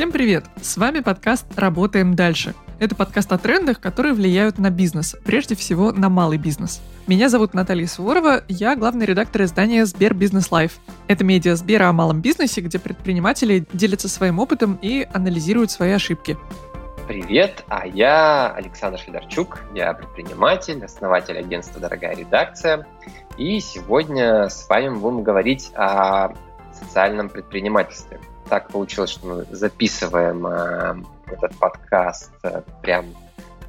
[0.00, 0.46] Всем привет!
[0.62, 2.54] С вами подкаст «Работаем дальше».
[2.78, 6.80] Это подкаст о трендах, которые влияют на бизнес, прежде всего на малый бизнес.
[7.06, 10.78] Меня зовут Наталья Суворова, я главный редактор издания «Сбер Бизнес Live».
[11.06, 16.38] Это медиа Сбера о малом бизнесе, где предприниматели делятся своим опытом и анализируют свои ошибки.
[17.06, 22.86] Привет, а я Александр Федорчук, я предприниматель, основатель агентства «Дорогая редакция».
[23.36, 26.30] И сегодня с вами будем говорить о
[26.72, 28.18] социальном предпринимательстве–
[28.50, 30.96] так получилось, что мы записываем э,
[31.32, 33.06] этот подкаст э, прям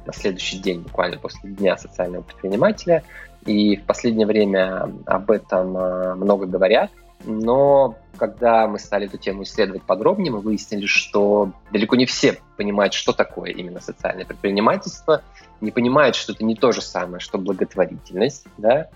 [0.04, 3.04] на следующий день, буквально после Дня социального предпринимателя.
[3.46, 6.90] И в последнее время об этом э, много говорят.
[7.24, 12.92] Но когда мы стали эту тему исследовать подробнее, мы выяснили, что далеко не все понимают,
[12.94, 15.22] что такое именно социальное предпринимательство,
[15.60, 18.88] не понимают, что это не то же самое, что благотворительность, да,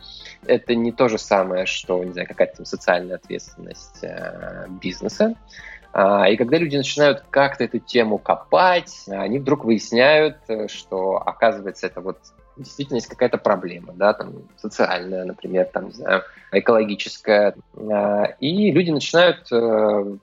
[0.46, 5.34] это не то же самое, что, не знаю, какая-то социальная ответственность э, бизнеса.
[5.92, 11.86] А, и когда люди начинают как-то эту тему копать, они вдруг выясняют, э, что, оказывается,
[11.86, 12.18] это вот
[12.56, 17.54] действительно есть какая-то проблема, да, там, социальная, например, там, не знаю, экологическая.
[17.76, 20.16] А, и люди начинают э,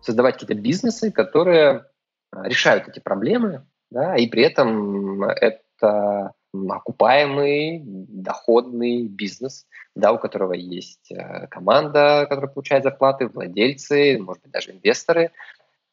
[0.00, 1.86] создавать какие-то бизнесы, которые
[2.32, 10.52] а, решают эти проблемы, да, и при этом это окупаемый, доходный бизнес, да, у которого
[10.52, 15.30] есть э, команда, которая получает зарплаты, владельцы, может быть, даже инвесторы.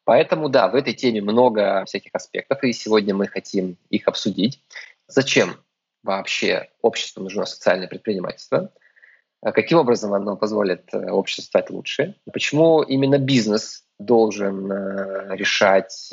[0.04, 4.64] Поэтому, да, в этой теме много всяких аспектов, и сегодня мы хотим их обсудить.
[5.08, 5.58] Зачем
[6.04, 8.72] вообще обществу нужно социальное предпринимательство?
[9.42, 12.16] А каким образом оно позволит э, обществу стать лучше?
[12.32, 16.10] Почему именно бизнес должен э, решать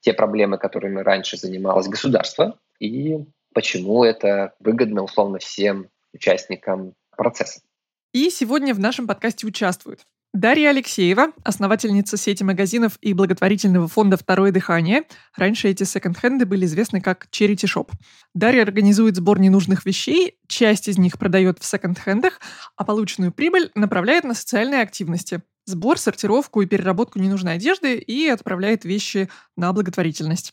[0.00, 2.58] те проблемы, которыми раньше занималось государство?
[2.78, 3.24] И
[3.56, 7.62] почему это выгодно, условно, всем участникам процесса.
[8.12, 10.02] И сегодня в нашем подкасте участвуют
[10.34, 15.04] Дарья Алексеева, основательница сети магазинов и благотворительного фонда «Второе дыхание».
[15.34, 17.90] Раньше эти секонд-хенды были известны как Charity Shop.
[18.34, 22.40] Дарья организует сбор ненужных вещей, часть из них продает в секонд-хендах,
[22.76, 25.40] а полученную прибыль направляет на социальные активности.
[25.64, 30.52] Сбор, сортировку и переработку ненужной одежды и отправляет вещи на благотворительность.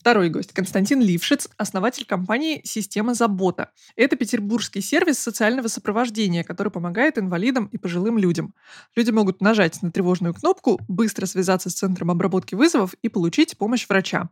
[0.00, 3.70] Второй гость– Константин Лившиц, основатель компании «Система Забота».
[3.96, 8.54] Это петербургский сервис социального сопровождения, который помогает инвалидам и пожилым людям.
[8.96, 13.86] Люди могут нажать на тревожную кнопку, быстро связаться с центром обработки вызовов и получить помощь
[13.86, 14.30] врача.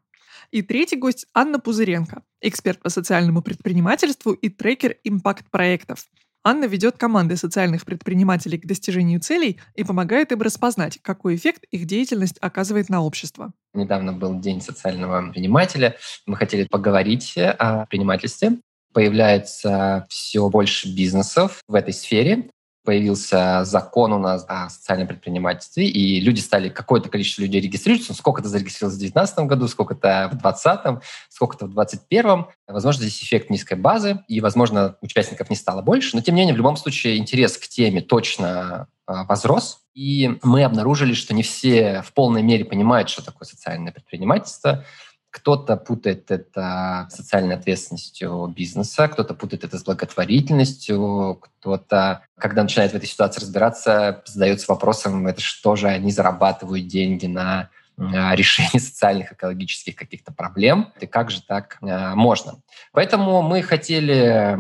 [0.52, 6.08] И третий гость– Анна Пузыренко, эксперт по социальному предпринимательству и трекер импакт-проектов.
[6.48, 11.84] Анна ведет команды социальных предпринимателей к достижению целей и помогает им распознать, какой эффект их
[11.84, 13.53] деятельность оказывает на общество.
[13.75, 15.98] Недавно был День социального предпринимателя.
[16.25, 18.53] Мы хотели поговорить о предпринимательстве.
[18.94, 22.48] Появляется все больше бизнесов в этой сфере
[22.84, 28.48] появился закон у нас о социальном предпринимательстве, и люди стали, какое-то количество людей регистрируются, сколько-то
[28.48, 32.46] зарегистрировалось в 2019 году, сколько-то в 2020, сколько-то в 2021.
[32.66, 36.54] Возможно, здесь эффект низкой базы, и, возможно, участников не стало больше, но, тем не менее,
[36.54, 42.02] в любом случае интерес к теме точно а, возрос, и мы обнаружили, что не все
[42.02, 44.84] в полной мере понимают, что такое социальное предпринимательство,
[45.30, 52.94] кто-то путает это социальной ответственностью бизнеса, кто-то путает это с благотворительностью, кто-то, когда начинает в
[52.94, 59.32] этой ситуации разбираться, задается вопросом, это что же они зарабатывают деньги на а, решение социальных,
[59.32, 60.92] экологических каких-то проблем.
[61.00, 62.60] И как же так а, можно?
[62.92, 64.56] Поэтому мы хотели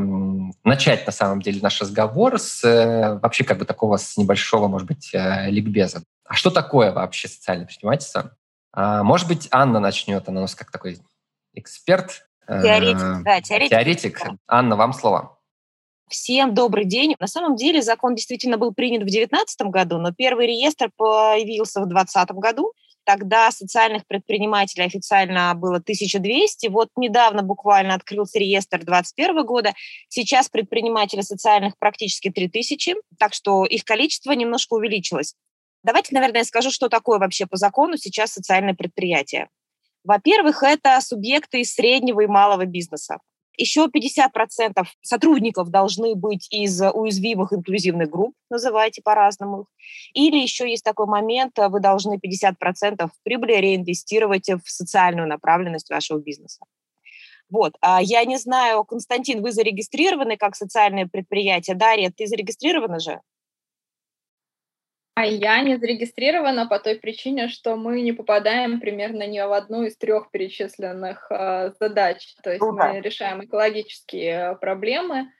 [0.64, 4.86] начать, на самом деле, наш разговор с э, вообще как бы такого с небольшого, может
[4.86, 6.02] быть, э, ликбеза.
[6.24, 8.36] А что такое вообще социальное предпринимательство?
[8.72, 10.98] А, может быть, Анна начнет, она у нас как такой
[11.54, 12.28] эксперт.
[12.46, 13.70] Э, теоретик, да, теоретик.
[13.70, 14.20] Теоретик.
[14.46, 15.38] Анна, вам слово.
[16.08, 17.14] Всем добрый день.
[17.18, 21.86] На самом деле закон действительно был принят в 2019 году, но первый реестр появился в
[21.88, 22.72] 2020 году.
[23.04, 26.68] Тогда социальных предпринимателей официально было 1200.
[26.68, 29.72] Вот недавно буквально открылся реестр 2021 года.
[30.08, 35.34] Сейчас предпринимателей социальных практически 3000, так что их количество немножко увеличилось.
[35.82, 39.48] Давайте, наверное, я скажу, что такое вообще по закону сейчас социальное предприятие.
[40.04, 43.18] Во-первых, это субъекты из среднего и малого бизнеса.
[43.56, 49.66] Еще 50% сотрудников должны быть из уязвимых инклюзивных групп, называйте по-разному.
[50.14, 56.60] Или еще есть такой момент, вы должны 50% прибыли реинвестировать в социальную направленность вашего бизнеса.
[57.50, 57.74] Вот.
[57.80, 61.74] А я не знаю, Константин, вы зарегистрированы как социальное предприятие?
[61.74, 63.20] Дарья, ты зарегистрирована же?
[65.18, 69.82] А я не зарегистрирована по той причине, что мы не попадаем примерно ни в одну
[69.82, 72.36] из трех перечисленных э, задач.
[72.40, 75.32] То есть ну, мы решаем экологические проблемы,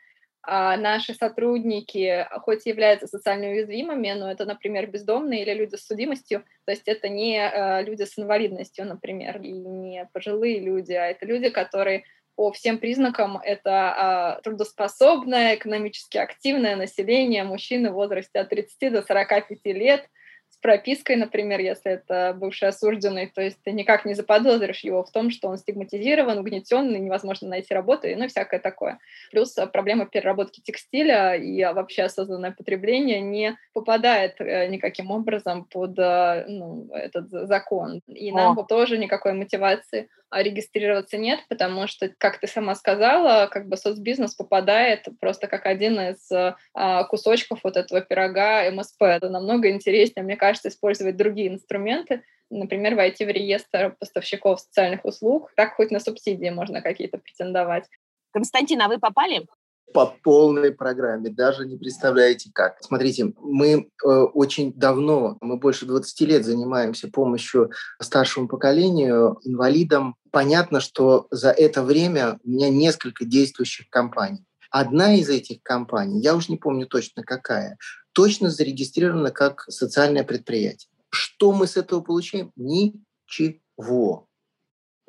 [0.43, 5.87] а наши сотрудники хоть и являются социально уязвимыми, но это, например, бездомные или люди с
[5.87, 11.07] судимостью, то есть это не э, люди с инвалидностью, например, и не пожилые люди, а
[11.07, 12.03] это люди, которые
[12.39, 19.03] по всем признакам это э, трудоспособное, экономически активное население, мужчины в возрасте от 30 до
[19.03, 20.09] 45 лет–
[20.61, 25.31] пропиской, например, если это бывший осужденный, то есть ты никак не заподозришь его в том,
[25.31, 28.99] что он стигматизирован, угнетен, и невозможно найти работу, и ну, всякое такое.
[29.31, 35.97] Плюс э, проблема переработки текстиля и вообще осознанное потребление не попадает э, никаким образом под
[35.97, 38.01] ну, этот закон.
[38.07, 38.65] И нам О.
[38.65, 44.35] тоже никакой мотивации а регистрироваться нет, потому что, как ты сама сказала, как бы соцбизнес
[44.35, 46.31] попадает просто как один из
[46.75, 49.03] а, кусочков вот этого пирога МСП.
[49.03, 55.53] Это намного интереснее, мне кажется, использовать другие инструменты, например, войти в реестр поставщиков социальных услуг,
[55.57, 57.85] так хоть на субсидии можно какие-то претендовать.
[58.33, 59.47] Константин, а вы попали
[59.93, 62.79] по полной программе, даже не представляете как.
[62.81, 67.71] Смотрите, мы э, очень давно, мы больше 20 лет занимаемся помощью
[68.01, 70.17] старшему поколению, инвалидам.
[70.31, 74.45] Понятно, что за это время у меня несколько действующих компаний.
[74.71, 77.79] Одна из этих компаний, я уже не помню точно какая,
[78.13, 80.91] точно зарегистрирована как социальное предприятие.
[81.11, 82.53] Что мы с этого получаем?
[82.57, 84.28] Ничего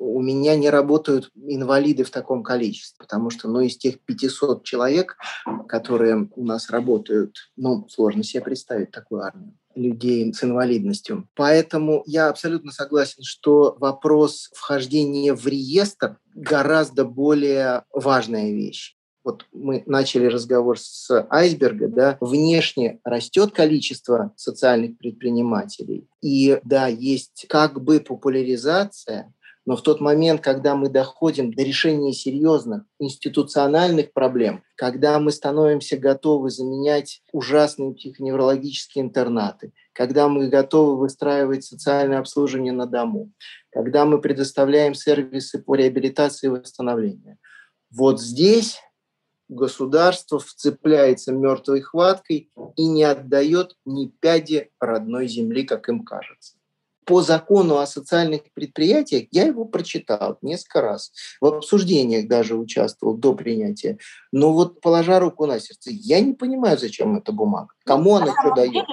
[0.00, 5.18] у меня не работают инвалиды в таком количестве, потому что, ну, из тех 500 человек,
[5.68, 11.28] которые у нас работают, ну, сложно себе представить такую армию людей с инвалидностью.
[11.36, 18.96] Поэтому я абсолютно согласен, что вопрос вхождения в реестр гораздо более важная вещь.
[19.22, 26.08] Вот мы начали разговор с айсберга, да, внешне растет количество социальных предпринимателей.
[26.22, 29.32] И да, есть как бы популяризация,
[29.70, 35.96] но в тот момент, когда мы доходим до решения серьезных институциональных проблем, когда мы становимся
[35.96, 43.30] готовы заменять ужасные психоневрологические интернаты, когда мы готовы выстраивать социальное обслуживание на дому,
[43.70, 47.38] когда мы предоставляем сервисы по реабилитации и восстановлению.
[47.92, 48.80] Вот здесь
[49.48, 56.59] государство вцепляется мертвой хваткой и не отдает ни пяди родной земли, как им кажется
[57.04, 63.34] по закону о социальных предприятиях, я его прочитал несколько раз, в обсуждениях даже участвовал до
[63.34, 63.98] принятия.
[64.32, 68.54] Но вот положа руку на сердце, я не понимаю, зачем эта бумага, кому она что
[68.54, 68.86] дает.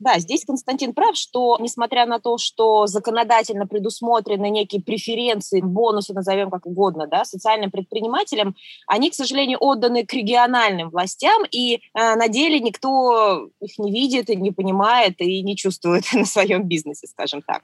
[0.00, 6.50] Да, здесь Константин прав, что несмотря на то, что законодательно предусмотрены некие преференции, бонусы, назовем
[6.50, 8.56] как угодно, да, социальным предпринимателям,
[8.86, 11.78] они, к сожалению, отданы к региональным властям, и э,
[12.14, 17.06] на деле никто их не видит, и не понимает, и не чувствует на своем бизнесе,
[17.06, 17.62] скажем так.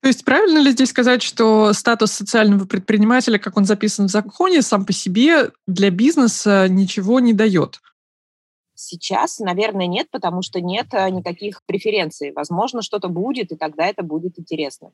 [0.00, 4.60] То есть правильно ли здесь сказать, что статус социального предпринимателя, как он записан в законе,
[4.60, 7.80] сам по себе для бизнеса ничего не дает?
[8.74, 12.32] Сейчас, наверное, нет, потому что нет э, никаких преференций.
[12.32, 14.90] Возможно, что-то будет, и тогда это будет интересно.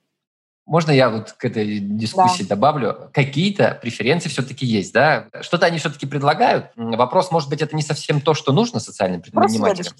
[0.67, 2.50] Можно я вот к этой дискуссии да.
[2.50, 3.11] добавлю?
[3.12, 5.29] Какие-то преференции все-таки есть, да?
[5.41, 6.67] Что-то они все-таки предлагают.
[6.77, 9.94] Вопрос, может быть, это не совсем то, что нужно социальным предпринимателям.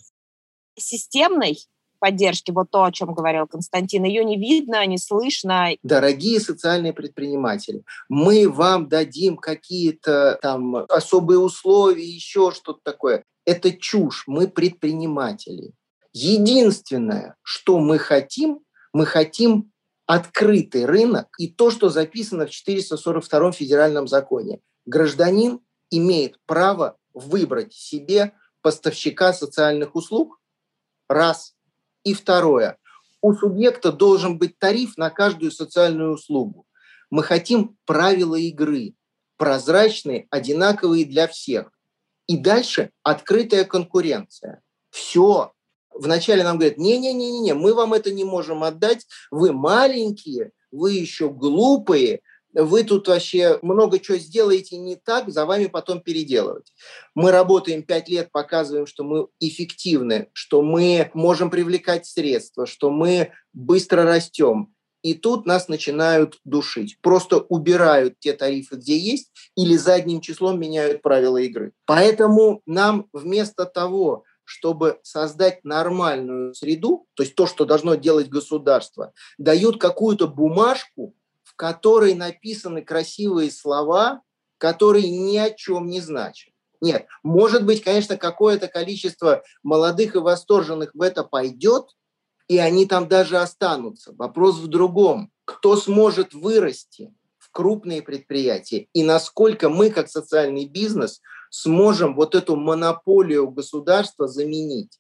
[0.79, 1.59] Системной
[2.01, 5.69] поддержки, вот то, о чем говорил Константин, ее не видно, не слышно.
[5.83, 13.25] Дорогие социальные предприниматели, мы вам дадим какие-то там особые условия, еще что-то такое.
[13.45, 15.73] Это чушь, мы предприниматели.
[16.13, 18.61] Единственное, что мы хотим,
[18.93, 19.71] мы хотим
[20.07, 24.59] открытый рынок и то, что записано в 442 федеральном законе.
[24.85, 25.61] Гражданин
[25.91, 30.41] имеет право выбрать себе поставщика социальных услуг,
[31.09, 31.55] раз.
[32.05, 32.79] И второе,
[33.21, 36.67] у субъекта должен быть тариф на каждую социальную услугу.
[37.11, 38.95] Мы хотим правила игры,
[39.37, 41.73] прозрачные, одинаковые для всех.
[42.27, 44.63] И дальше открытая конкуренция.
[44.91, 45.53] Все.
[45.93, 52.21] Вначале нам говорят, не-не-не, мы вам это не можем отдать, вы маленькие, вы еще глупые,
[52.55, 56.73] вы тут вообще много чего сделаете не так, за вами потом переделывать.
[57.15, 63.33] Мы работаем пять лет, показываем, что мы эффективны, что мы можем привлекать средства, что мы
[63.53, 64.75] быстро растем.
[65.03, 66.99] И тут нас начинают душить.
[67.01, 71.73] Просто убирают те тарифы, где есть, или задним числом меняют правила игры.
[71.87, 79.13] Поэтому нам вместо того, чтобы создать нормальную среду, то есть то, что должно делать государство,
[79.39, 81.15] дают какую-то бумажку,
[81.61, 84.23] которой написаны красивые слова,
[84.57, 86.55] которые ни о чем не значат.
[86.81, 91.91] Нет, может быть, конечно, какое-то количество молодых и восторженных в это пойдет,
[92.49, 94.15] и они там даже останутся.
[94.15, 95.31] Вопрос в другом.
[95.45, 102.57] Кто сможет вырасти в крупные предприятия и насколько мы, как социальный бизнес, сможем вот эту
[102.57, 104.99] монополию государства заменить.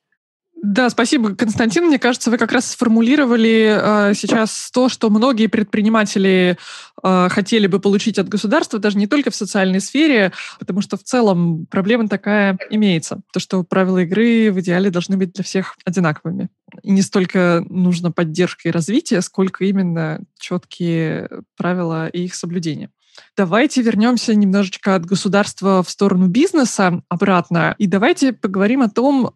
[0.62, 1.86] Да, спасибо, Константин.
[1.86, 6.58] Мне кажется, вы как раз сформулировали э, сейчас то, что многие предприниматели
[7.02, 11.02] э, хотели бы получить от государства, даже не только в социальной сфере, потому что в
[11.02, 13.22] целом проблема такая имеется.
[13.32, 16.50] То, что правила игры в идеале должны быть для всех одинаковыми.
[16.82, 22.90] И не столько нужно поддержка и развитие, сколько именно четкие правила и их соблюдение.
[23.36, 27.74] Давайте вернемся немножечко от государства в сторону бизнеса обратно.
[27.78, 29.32] И давайте поговорим о том,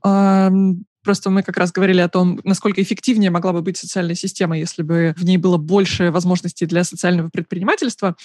[1.05, 4.83] Просто мы как раз говорили о том, насколько эффективнее могла бы быть социальная система, если
[4.83, 8.17] бы в ней было больше возможностей для социального предпринимательства.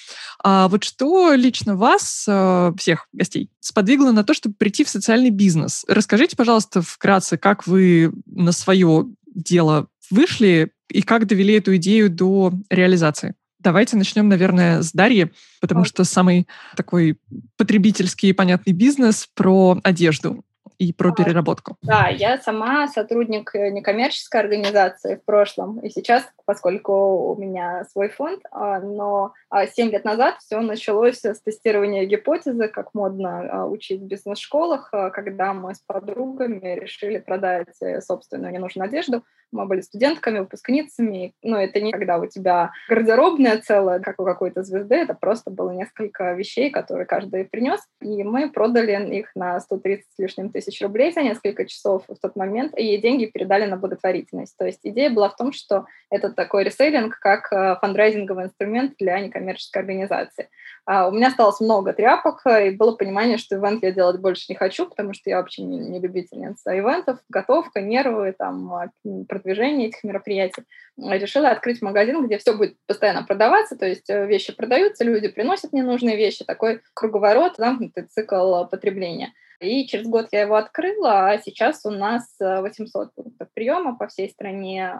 [0.41, 5.29] А вот что лично вас, э, всех гостей, сподвигло на то, чтобы прийти в социальный
[5.29, 5.83] бизнес?
[5.87, 12.53] Расскажите, пожалуйста, вкратце, как вы на свое дело вышли и как довели эту идею до
[12.69, 13.35] реализации?
[13.59, 17.19] Давайте начнем, наверное, с Дарьи, потому что самый такой
[17.57, 20.45] потребительский и понятный бизнес про одежду
[20.79, 21.75] и про переработку.
[21.81, 28.07] Да, я сама сотрудник э, некоммерческой организации в прошлом, и сейчас, поскольку у меня свой
[28.07, 33.65] фонд, а, но 7 а, лет назад все началось с тестирования гипотезы, как модно а,
[33.65, 39.23] учить в бизнес-школах, когда мы с подругами решили продать э, собственную ненужную одежду.
[39.51, 44.63] Мы были студентками, выпускницами, но это не когда у тебя гардеробная целая, как у какой-то
[44.63, 50.05] звезды, это просто было несколько вещей, которые каждый принес, и мы продали их на 130
[50.05, 54.55] с лишним тысяч рублей за несколько часов в тот момент, и деньги передали на благотворительность.
[54.57, 59.19] То есть идея была в том, что это такой ресейлинг, как э, фандрайзинговый инструмент для
[59.19, 60.49] некоммерческой организации.
[60.85, 64.55] А у меня осталось много тряпок, и было понимание, что ивент я делать больше не
[64.55, 68.91] хочу, потому что я вообще не, не любительница ивентов, готовка, нервы, там,
[69.39, 70.63] продвижение этих мероприятий.
[70.97, 75.73] Решила открыть магазин, где все будет постоянно продаваться, то есть э, вещи продаются, люди приносят
[75.73, 79.33] ненужные вещи, такой круговорот, замкнутый цикл потребления.
[79.59, 84.07] И через год я его открыла, а сейчас у нас 800 э, пунктов приема по
[84.07, 84.97] всей стране,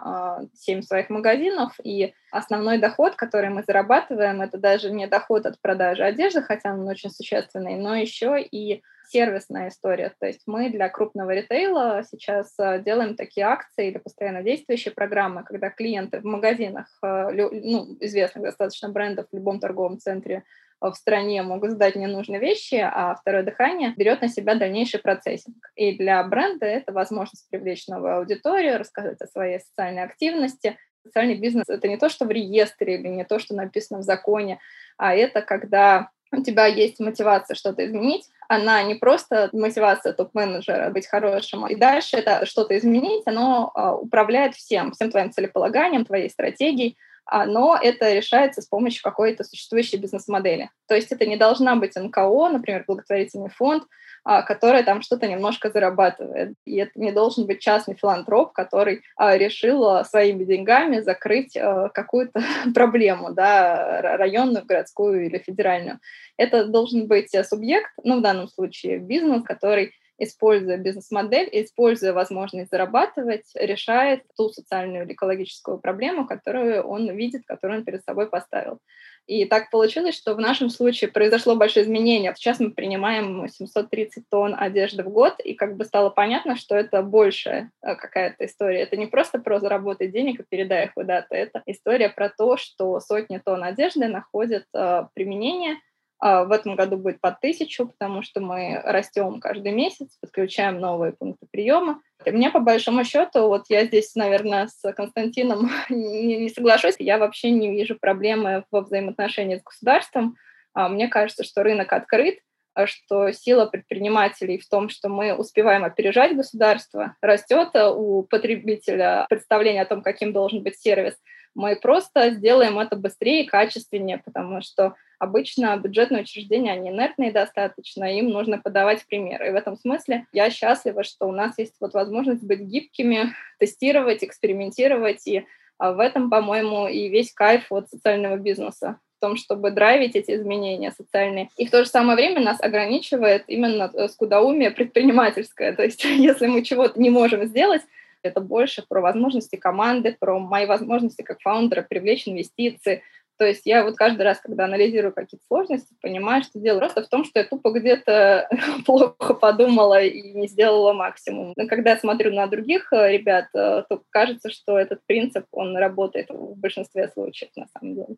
[0.54, 5.58] 7 а, своих магазинов, и основной доход, который мы зарабатываем, это даже не доход от
[5.62, 10.12] продажи одежды, хотя он очень существенный, но еще и сервисная история.
[10.18, 15.42] То есть мы для крупного ритейла сейчас э, делаем такие акции или постоянно действующие программы,
[15.44, 20.44] когда клиенты в магазинах э, ну, известных достаточно брендов в любом торговом центре
[20.80, 25.70] в стране могут сдать ненужные вещи, а второе дыхание берет на себя дальнейший процессинг.
[25.74, 30.78] И для бренда это возможность привлечь новую аудиторию, рассказать о своей социальной активности.
[31.04, 34.58] Социальный бизнес— это не то, что в реестре или не то, что написано в законе,
[34.96, 41.06] а это когда у тебя есть мотивация что-то изменить, она не просто мотивация топ-менеджера быть
[41.06, 46.96] хорошим, и дальше это что-то изменить, оно а, управляет всем, всем твоим целеполаганием, твоей стратегией,
[47.26, 50.70] а, но это решается с помощью какой-то существующей бизнес-модели.
[50.88, 53.84] То есть это не должна быть НКО, например, благотворительный фонд,
[54.24, 56.54] который там что-то немножко зарабатывает.
[56.64, 61.56] И это не должен быть частный филантроп, который а, решил своими деньгами закрыть
[61.94, 62.42] какую-то
[62.74, 65.98] проблему, да, районную, городскую или федеральную.
[66.36, 73.46] Это должен быть субъект, ну, в данном случае бизнес, который используя бизнес-модель, используя возможность зарабатывать,
[73.54, 78.78] решает ту социальную или экологическую проблему, которую он видит, которую он перед собой поставил.
[79.26, 82.34] И так получилось, что в нашем случае произошло большое изменение.
[82.34, 87.02] Сейчас мы принимаем 730 тонн одежды в год, и как бы стало понятно, что это
[87.02, 88.80] большая э, какая-то история.
[88.80, 91.34] Это не просто про заработать денег и передай их куда-то.
[91.34, 95.76] Это история про то, что сотни тонн одежды находят э, применение–
[96.20, 101.46] в этом году будет по тысячу, потому что мы растем каждый месяц, подключаем новые пункты
[101.50, 102.02] приема.
[102.26, 107.18] И мне, по большому счету, вот я здесь, наверное, с Константином не, не соглашусь, я
[107.18, 110.36] вообще не вижу проблемы во взаимоотношении с государством.
[110.74, 112.40] А, мне кажется, что рынок открыт,
[112.74, 119.82] а что сила предпринимателей в том, что мы успеваем опережать государство, растет у потребителя представление
[119.82, 121.16] о том, каким должен быть сервис.
[121.54, 128.04] Мы просто сделаем это быстрее и качественнее, потому что Обычно бюджетные учреждения, они инертные достаточно,
[128.04, 129.48] им нужно подавать примеры.
[129.48, 134.24] И в этом смысле я счастлива, что у нас есть вот возможность быть гибкими, тестировать,
[134.24, 135.26] экспериментировать.
[135.26, 135.44] И
[135.76, 140.34] а, в этом, по-моему, и весь кайф от социального бизнеса в том, чтобы драйвить эти
[140.34, 141.50] изменения социальные.
[141.58, 145.74] И в то же самое время нас ограничивает именно э, скудоумие предпринимательское.
[145.74, 147.82] То есть если мы чего-то не можем сделать,
[148.22, 153.02] это больше про возможности команды, про мои возможности как фаундера привлечь инвестиции,
[153.40, 157.08] то есть я вот каждый раз, когда анализирую какие-то сложности, понимаю, что дело просто в
[157.08, 158.46] том, что я тупо где-то
[158.84, 161.54] плохо подумала и не сделала максимум.
[161.56, 165.74] Но когда я смотрю на других э, ребят, э, то кажется, что этот принцип, он
[165.74, 168.16] работает в большинстве случаев на самом деле.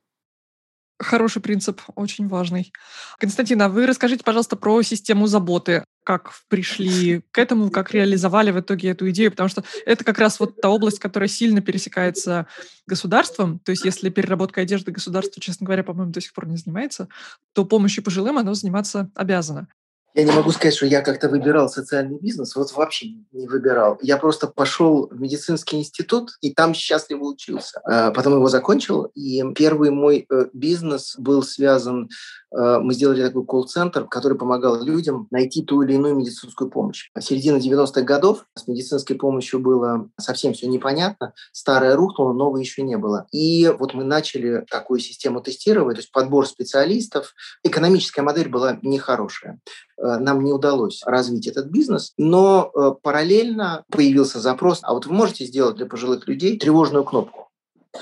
[1.03, 2.73] Хороший принцип, очень важный.
[3.19, 5.85] Константин, а вы расскажите, пожалуйста, про систему заботы.
[6.05, 10.41] Как пришли к этому, как реализовали в итоге эту идею, потому что это как раз
[10.41, 12.47] вот та область, которая сильно пересекается
[12.87, 13.59] государством.
[13.61, 17.09] То есть если переработка одежды государство, честно говоря, по-моему, до сих пор не занимается,
[17.53, 19.69] то помощью пожилым оно заниматься обязано.
[20.15, 23.99] Я не могу сказать, что я как-то выбирал социальный бизнес, вот вообще не выбирал.
[24.03, 27.81] Я просто пошел в медицинский институт и там счастливо учился.
[27.85, 32.09] А потом его закончил, и первый мой э, бизнес был связан
[32.53, 37.11] Э, мы сделали такой колл-центр, который помогал людям найти ту или иную медицинскую помощь.
[37.19, 41.33] Середина 90-х годов с медицинской помощью было совсем все непонятно.
[41.53, 43.27] Старая рухнула, новой еще не было.
[43.33, 47.35] И вот мы начали такую систему тестировать, то есть подбор специалистов.
[47.63, 49.59] Экономическая модель была нехорошая
[49.92, 55.15] э, нам не удалось развить этот бизнес, но э, параллельно появился запрос, а вот вы
[55.15, 57.49] можете сделать для пожилых людей тревожную кнопку.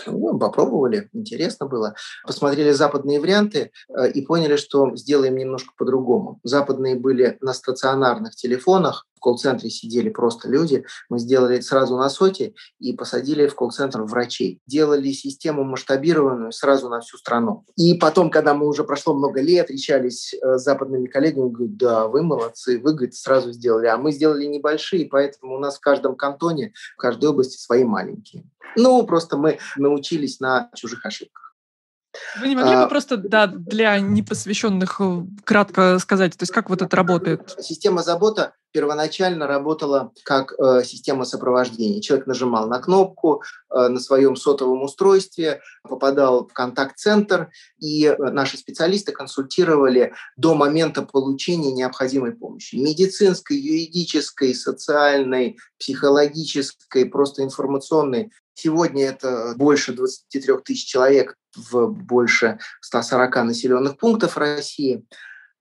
[0.06, 1.94] Ну, попробовали, интересно было.
[2.24, 6.38] Посмотрели западные варианты э, и поняли, что сделаем немножко по-другому.
[6.44, 10.84] Западные были на стационарных телефонах, колл-центре сидели просто люди.
[11.08, 14.60] Мы сделали сразу на соте и посадили в колл-центр врачей.
[14.66, 17.64] Делали систему масштабированную сразу на всю страну.
[17.76, 22.08] И потом, когда мы уже прошло много лет, встречались э, с западными коллегами, говорят, да,
[22.08, 23.86] вы молодцы, вы, говорит, сразу сделали.
[23.86, 28.44] А мы сделали небольшие, поэтому у нас в каждом кантоне, в каждой области свои маленькие.
[28.76, 31.50] Ну, просто мы научились на чужих ошибках.
[32.40, 36.68] Вы не могли бы а, просто да, для непосвященных э, кратко сказать, то есть как
[36.68, 37.56] вот это работает?
[37.60, 42.00] Система забота первоначально работала как э, система сопровождения.
[42.00, 48.56] Человек нажимал на кнопку э, на своем сотовом устройстве, попадал в контакт-центр, и э, наши
[48.56, 52.76] специалисты консультировали до момента получения необходимой помощи.
[52.76, 58.30] Медицинской, юридической, социальной, психологической, просто информационной.
[58.54, 65.04] Сегодня это больше 23 тысяч человек в больше 140 населенных пунктов России.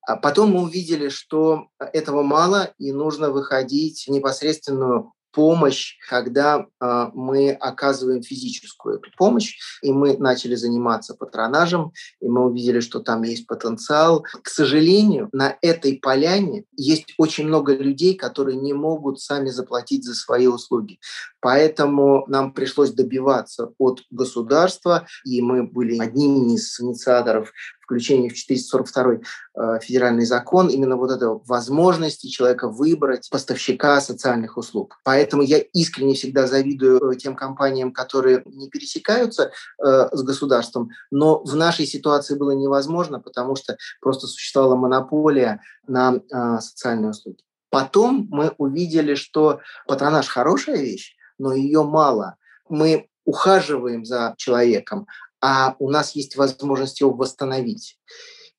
[0.08, 7.06] А потом мы увидели, что этого мало, и нужно выходить в непосредственную помощь, когда э,
[7.14, 13.24] мы оказываем физическую эту помощь, и мы начали заниматься патронажем, и мы увидели, что там
[13.24, 14.26] есть потенциал.
[14.42, 20.16] К сожалению, на этой поляне есть очень много людей, которые не могут сами заплатить за
[20.16, 21.00] свои услуги.
[21.42, 27.52] Поэтому нам пришлось добиваться от государства, и мы были одними из инициаторов
[27.90, 35.00] включения в 442 э, федеральный закон именно вот этой возможности человека выбрать поставщика социальных услуг.
[35.04, 39.52] Поэтому я искренне всегда завидую э, тем компаниям, которые не пересекаются
[39.84, 46.14] э, с государством, но в нашей ситуации было невозможно, потому что просто существовала монополия на
[46.14, 47.40] э, социальные услуги.
[47.72, 52.36] Потом мы увидели, что патронаж хорошая вещь, но ее мало.
[52.68, 55.08] Мы ухаживаем за человеком,
[55.42, 57.98] а у нас есть возможность его восстановить.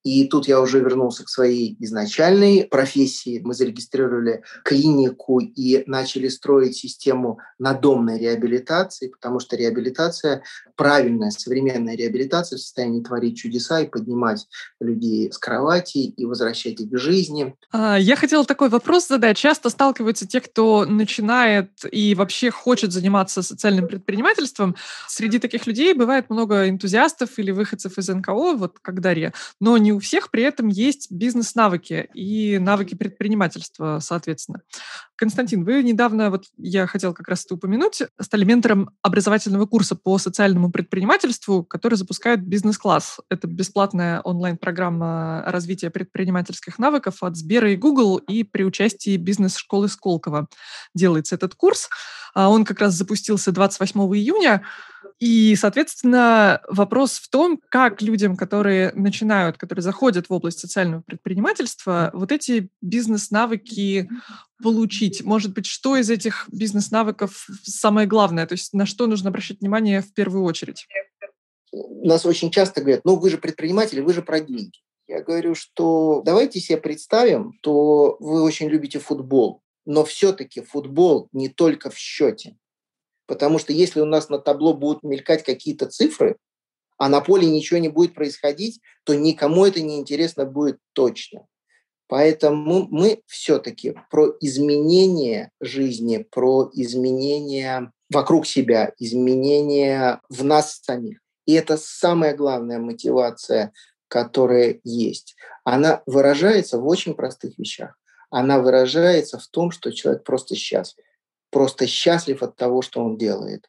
[0.03, 3.41] И тут я уже вернулся к своей изначальной профессии.
[3.45, 10.43] Мы зарегистрировали клинику и начали строить систему надомной реабилитации, потому что реабилитация,
[10.75, 14.47] правильная современная реабилитация в состоянии творить чудеса и поднимать
[14.81, 17.55] людей с кровати и возвращать их к жизни.
[17.71, 19.37] А, я хотела такой вопрос задать.
[19.37, 24.77] Часто сталкиваются те, кто начинает и вообще хочет заниматься социальным предпринимательством.
[25.09, 29.90] Среди таких людей бывает много энтузиастов или выходцев из НКО, вот как Дарья, но не
[29.91, 34.63] не у всех при этом есть бизнес-навыки и навыки предпринимательства, соответственно.
[35.17, 40.17] Константин, вы недавно, вот я хотел как раз это упомянуть, стали ментором образовательного курса по
[40.19, 43.19] социальному предпринимательству, который запускает бизнес-класс.
[43.29, 50.49] Это бесплатная онлайн-программа развития предпринимательских навыков от Сбера и Google, и при участии бизнес-школы Сколково
[50.95, 51.89] делается этот курс.
[52.35, 54.63] А он как раз запустился 28 июня.
[55.19, 62.11] И, соответственно, вопрос в том, как людям, которые начинают, которые заходят в область социального предпринимательства,
[62.15, 64.09] вот эти бизнес-навыки
[64.63, 65.23] получить.
[65.23, 68.47] Может быть, что из этих бизнес-навыков самое главное?
[68.47, 70.87] То есть на что нужно обращать внимание в первую очередь?
[71.73, 74.79] Нас очень часто говорят, ну вы же предприниматели, вы же про деньги.
[75.07, 81.49] Я говорю, что давайте себе представим, что вы очень любите футбол, но все-таки футбол не
[81.49, 82.57] только в счете.
[83.27, 86.37] Потому что если у нас на табло будут мелькать какие-то цифры,
[86.99, 91.47] а на поле ничего не будет происходить, то никому это не интересно будет точно.
[92.09, 101.21] Поэтому мы все-таки про изменение жизни, про изменение вокруг себя, изменения в нас самих.
[101.47, 103.73] И это самая главная мотивация,
[104.09, 105.37] которая есть.
[105.63, 107.97] Она выражается в очень простых вещах.
[108.31, 111.05] Она выражается в том, что человек просто счастлив
[111.51, 113.69] просто счастлив от того, что он делает.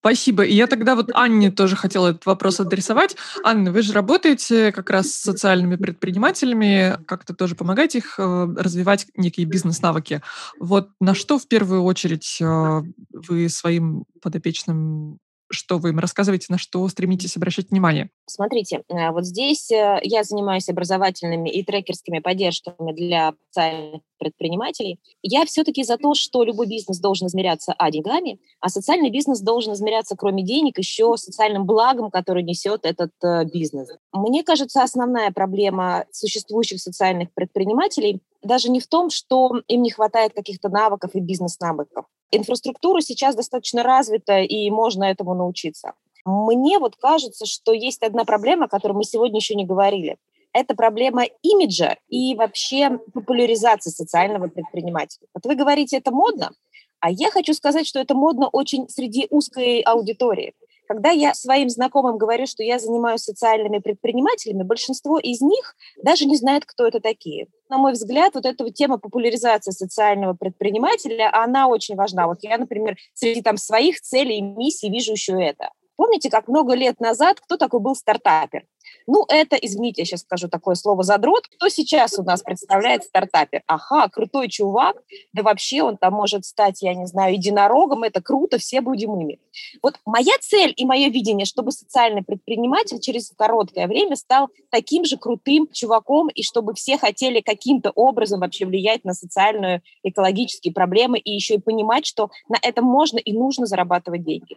[0.00, 0.44] Спасибо.
[0.44, 3.16] И я тогда вот Анне тоже хотела этот вопрос адресовать.
[3.42, 9.06] Анна, вы же работаете как раз с социальными предпринимателями, как-то тоже помогаете их э, развивать
[9.16, 10.22] некие бизнес-навыки.
[10.60, 15.18] Вот на что в первую очередь э, вы своим подопечным
[15.50, 18.10] что вы им рассказываете, на что стремитесь обращать внимание?
[18.26, 24.98] Смотрите, э, вот здесь э, я занимаюсь образовательными и трекерскими поддержками для социальных предпринимателей.
[25.22, 29.74] Я все-таки за то, что любой бизнес должен измеряться а деньгами, а социальный бизнес должен
[29.74, 33.88] измеряться, кроме денег, еще социальным благом, который несет этот э, бизнес.
[34.12, 40.32] Мне кажется, основная проблема существующих социальных предпринимателей даже не в том, что им не хватает
[40.34, 42.06] каких-то навыков и бизнес-навыков.
[42.30, 45.92] Инфраструктура сейчас достаточно развита, и можно этому научиться.
[46.24, 50.16] Мне вот кажется, что есть одна проблема, о которой мы сегодня еще не говорили.
[50.52, 55.28] Это проблема имиджа и вообще популяризации социального предпринимателя.
[55.34, 56.50] Вот вы говорите, это модно,
[56.98, 60.54] а я хочу сказать, что это модно очень среди узкой аудитории.
[60.88, 66.36] Когда я своим знакомым говорю, что я занимаюсь социальными предпринимателями, большинство из них даже не
[66.36, 67.48] знает, кто это такие.
[67.68, 72.26] На мой взгляд, вот эта вот тема популяризации социального предпринимателя, она очень важна.
[72.28, 75.70] Вот я, например, среди там своих целей и миссий вижу еще это.
[75.96, 78.66] Помните, как много лет назад кто такой был стартапер?
[79.06, 81.46] Ну, это, извините, я сейчас скажу такое слово «задрот».
[81.48, 83.62] Кто сейчас у нас представляет стартапер?
[83.66, 88.58] Ага, крутой чувак, да вообще он там может стать, я не знаю, единорогом, это круто,
[88.58, 89.40] все будем ими.
[89.82, 95.16] Вот моя цель и мое видение, чтобы социальный предприниматель через короткое время стал таким же
[95.16, 101.32] крутым чуваком, и чтобы все хотели каким-то образом вообще влиять на социальную, экологические проблемы, и
[101.32, 104.56] еще и понимать, что на этом можно и нужно зарабатывать деньги.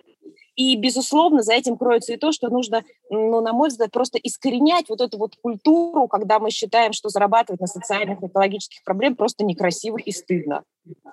[0.60, 4.90] И, безусловно, за этим кроется и то, что нужно, ну, на мой взгляд, просто искоренять
[4.90, 9.96] вот эту вот культуру, когда мы считаем, что зарабатывать на социальных, экологических проблемах просто некрасиво
[9.96, 10.64] и стыдно.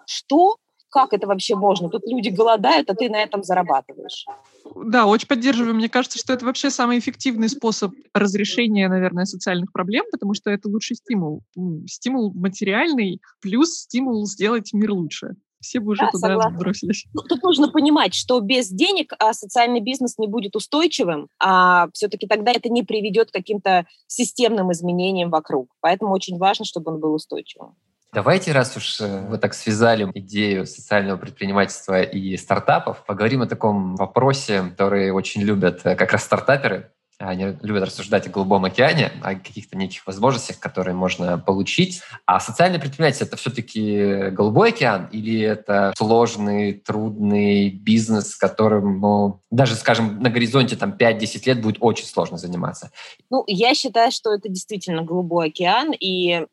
[0.05, 0.57] Что?
[0.91, 1.89] Как это вообще можно?
[1.89, 4.27] Тут люди голодают, а ты на этом зарабатываешь.
[4.75, 5.77] Да, очень поддерживаю.
[5.77, 10.69] Мне кажется, что это вообще самый эффективный способ разрешения, наверное, социальных проблем, потому что это
[10.69, 11.45] лучший стимул.
[11.87, 16.59] Стимул материальный плюс стимул сделать мир лучше все бы уже да, туда согласна.
[16.59, 17.07] бросились.
[17.15, 22.27] Ну, тут нужно понимать, что без денег а, социальный бизнес не будет устойчивым, а все-таки
[22.27, 25.69] тогда это не приведет к каким-то системным изменениям вокруг.
[25.81, 27.75] Поэтому очень важно, чтобы он был устойчивым.
[28.13, 33.95] Давайте, раз уж э, вы так связали идею социального предпринимательства и стартапов, поговорим о таком
[33.97, 36.91] вопросе, который очень любят э, как раз стартаперы.
[37.19, 42.03] Они любят рассуждать о голубом океане, о каких-то неких возможностях, которые можно получить.
[42.27, 49.77] А социальное предприятие— это все-таки голубой океан или это сложный, трудный бизнес, которым, ну, даже,
[49.77, 52.91] скажем, на горизонте там 5-10 лет будет очень сложно заниматься?
[53.31, 56.47] Ну, я считаю, что это действительно голубой океан, и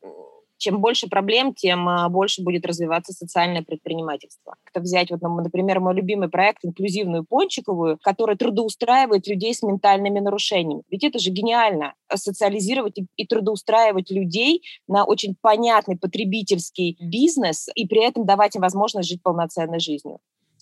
[0.56, 4.56] чем больше проблем, тем а, больше будет развиваться социальное предпринимательство.
[4.70, 10.82] Это взять, вот, например, мой любимый проект «Инклюзивную Пончиковую», который трудоустраивает людей с ментальными нарушениями.
[10.90, 18.04] Ведь это же гениально– социализировать и трудоустраивать людей на очень понятный потребительский бизнес и при
[18.04, 20.18] этом давать им возможность жить полноценной жизнью.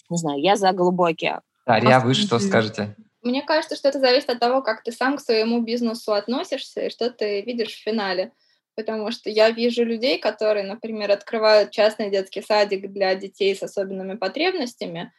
[0.08, 1.40] Не знаю, я за голубой океан.
[1.68, 2.96] Ария, вы что скажете?
[3.22, 6.90] Мне кажется, что это зависит от того, как ты сам к своему бизнесу относишься и
[6.90, 8.32] что ты видишь в финале
[8.74, 14.16] потому что я вижу людей, которые, например, открывают частный детский садик для детей с особенными
[14.16, 15.12] потребностями,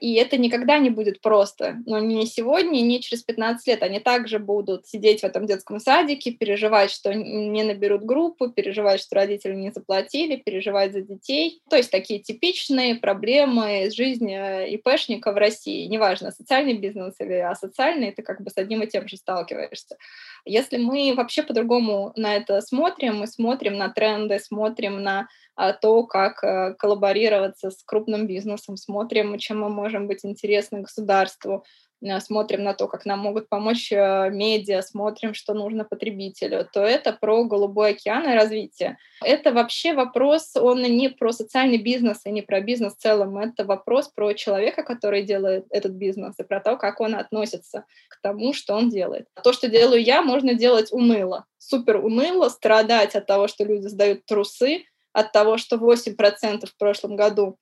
[0.00, 1.78] и это никогда не будет просто.
[1.86, 3.82] Но не сегодня, не через 15 лет.
[3.82, 9.16] Они также будут сидеть в этом детском садике, переживать, что не наберут группу, переживать, что
[9.16, 11.62] родители не заплатили, переживать за детей.
[11.70, 15.86] То есть такие типичные проблемы из жизни э, ИПшника в России.
[15.86, 19.96] Неважно, социальный бизнес или асоциальный, ты как бы с одним и тем же сталкиваешься.
[20.44, 26.04] Если мы вообще по-другому на это смотрим, мы смотрим на тренды, смотрим на а, то,
[26.04, 31.64] как э, коллаборироваться с крупным бизнесом, смотрим, чем мы можем быть интересны государству,
[32.02, 36.80] э, смотрим на то, как нам могут помочь э, медиа, смотрим, что нужно потребителю, то
[36.80, 38.96] это про голубой океан и развитие.
[39.22, 43.64] Это вообще вопрос, он не про социальный бизнес и не про бизнес в целом, это
[43.64, 48.52] вопрос про человека, который делает этот бизнес, и про то, как он относится к тому,
[48.52, 49.26] что он делает.
[49.44, 54.24] То, что делаю я, можно делать уныло, супер уныло, страдать от того, что люди сдают
[54.24, 57.58] трусы, от того, что 8% в прошлом году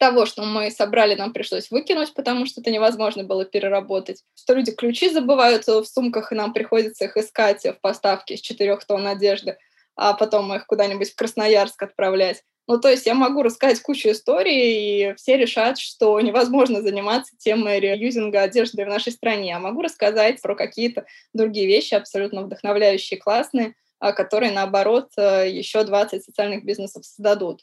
[0.00, 4.24] того, что мы собрали, нам пришлось выкинуть, потому что это невозможно было переработать.
[4.34, 8.82] Что люди ключи забывают в сумках, и нам приходится их искать в поставке из четырех
[8.84, 9.58] тонн одежды,
[9.94, 12.42] а потом их куда-нибудь в Красноярск отправлять.
[12.66, 17.78] Ну, то есть я могу рассказать кучу историй, и все решат, что невозможно заниматься темой
[17.78, 19.54] реюзинга одежды в нашей стране.
[19.54, 25.84] А могу рассказать про какие-то другие вещи, абсолютно вдохновляющие, классные, а, которые, наоборот, э, еще
[25.84, 27.60] 20 социальных бизнесов создадут.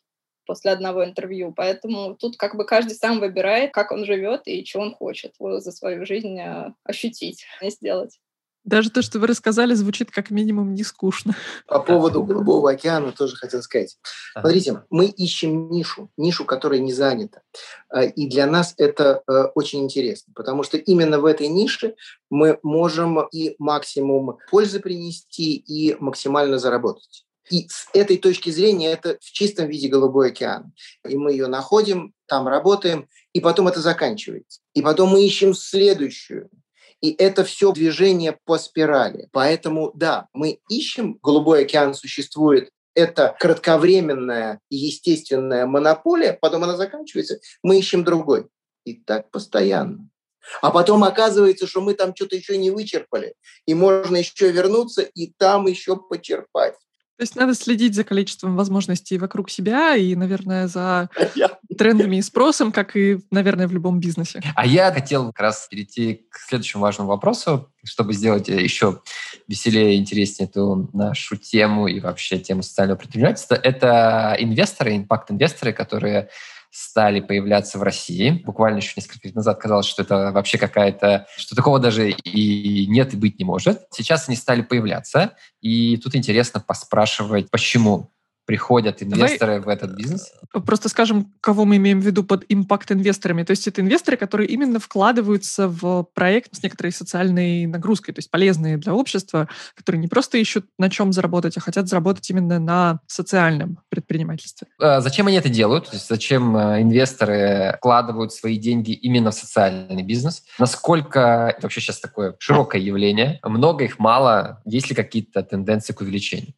[0.47, 1.53] После одного интервью.
[1.55, 5.71] Поэтому тут как бы каждый сам выбирает, как он живет и что он хочет за
[5.71, 8.19] свою жизнь э, ощутить и сделать.
[8.67, 11.33] Даже то, что вы рассказали, звучит как минимум не скучно.
[11.67, 13.97] По поводу Голубого океана тоже хотел сказать.
[14.33, 17.43] Смотрите, мы ищем нишу, нишу, которая не занята.
[17.87, 21.95] А, и для нас это э, очень интересно, потому что именно в этой нише
[22.29, 27.25] мы можем и максимум пользы принести, и максимально заработать.
[27.49, 30.73] И с этой точки зрения это в чистом виде Голубой океан.
[31.07, 34.61] И мы ее находим, там работаем, и потом это заканчивается.
[34.73, 36.49] И потом мы ищем следующую,
[37.01, 39.29] и это все движение по спирали.
[39.31, 47.77] Поэтому, да, мы ищем, Голубой океан существует, это кратковременная естественная монополия, потом она заканчивается, мы
[47.77, 48.47] ищем другой.
[48.85, 50.09] И так постоянно.
[50.61, 55.33] А потом оказывается, что мы там что-то еще не вычерпали, и можно еще вернуться и
[55.37, 56.75] там еще почерпать.
[57.17, 61.09] То есть надо следить за количеством возможностей вокруг себя и, наверное, за
[61.75, 64.39] трендами и спросом, как и, наверное, в любом бизнесе.
[64.55, 69.01] А я хотел как раз перейти к следующему важному вопросу, чтобы сделать еще
[69.47, 73.55] веселее и интереснее эту нашу тему и вообще тему социального предпринимательства.
[73.55, 76.29] Это инвесторы, импакт-инвесторы, которые
[76.69, 78.41] стали появляться в России.
[78.45, 83.13] Буквально еще несколько лет назад казалось, что это вообще какая-то, что такого даже и нет
[83.13, 83.87] и быть не может.
[83.91, 88.11] Сейчас они стали появляться, и тут интересно поспрашивать, почему
[88.47, 90.31] приходят инвесторы Давай в этот бизнес?
[90.65, 93.43] Просто скажем, кого мы имеем в виду под импакт-инвесторами.
[93.43, 98.31] То есть это инвесторы, которые именно вкладываются в проект с некоторой социальной нагрузкой, то есть
[98.31, 103.01] полезные для общества, которые не просто ищут на чем заработать, а хотят заработать именно на
[103.05, 104.67] социальном предпринимательстве.
[104.79, 105.89] А зачем они это делают?
[105.89, 110.45] То есть зачем э, инвесторы вкладывают свои деньги именно в социальный бизнес?
[110.57, 113.41] Насколько это вообще сейчас такое широкое явление?
[113.43, 114.61] Много их, мало?
[114.63, 116.53] Есть ли какие-то тенденции к увеличению?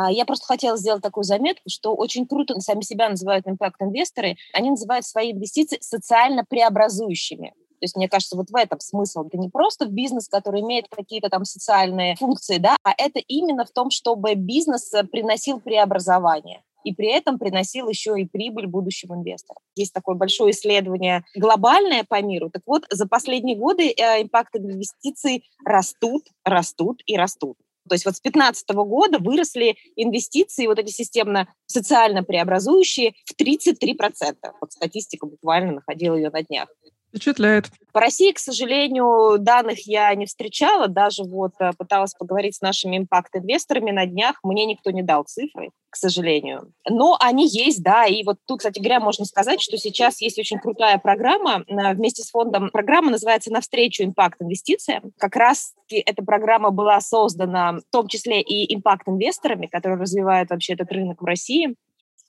[0.00, 4.36] А, я просто хотела сделать такую заметку, что очень круто сами себя называют импакт-инвесторы.
[4.54, 7.50] Они называют свои инвестиции социально преобразующими.
[7.50, 9.24] То есть, мне кажется, вот в этом смысл.
[9.26, 13.70] Это не просто бизнес, который имеет какие-то там социальные функции, да, а это именно в
[13.70, 19.62] том, чтобы бизнес э, приносил преобразование и при этом приносил еще и прибыль будущим инвесторам.
[19.76, 22.48] Есть такое большое исследование глобальное по миру.
[22.48, 27.58] Так вот, за последние годы э, импакт инвестиций растут, растут и растут.
[27.90, 34.36] То есть вот с 2015 года выросли инвестиции, вот эти системно-социально преобразующие, в 33%.
[34.60, 36.68] Вот статистика буквально находила ее на днях.
[37.10, 37.70] Впечатляет.
[37.92, 40.86] По России, к сожалению, данных я не встречала.
[40.86, 44.36] Даже вот э, пыталась поговорить с нашими импакт-инвесторами на днях.
[44.44, 46.72] Мне никто не дал цифры, к сожалению.
[46.88, 48.06] Но они есть, да.
[48.06, 52.22] И вот тут, кстати говоря, можно сказать, что сейчас есть очень крутая программа э, вместе
[52.22, 52.70] с фондом.
[52.70, 55.10] Программа называется «Навстречу импакт-инвестициям».
[55.18, 60.92] Как раз эта программа была создана в том числе и импакт-инвесторами, которые развивают вообще этот
[60.92, 61.74] рынок в России.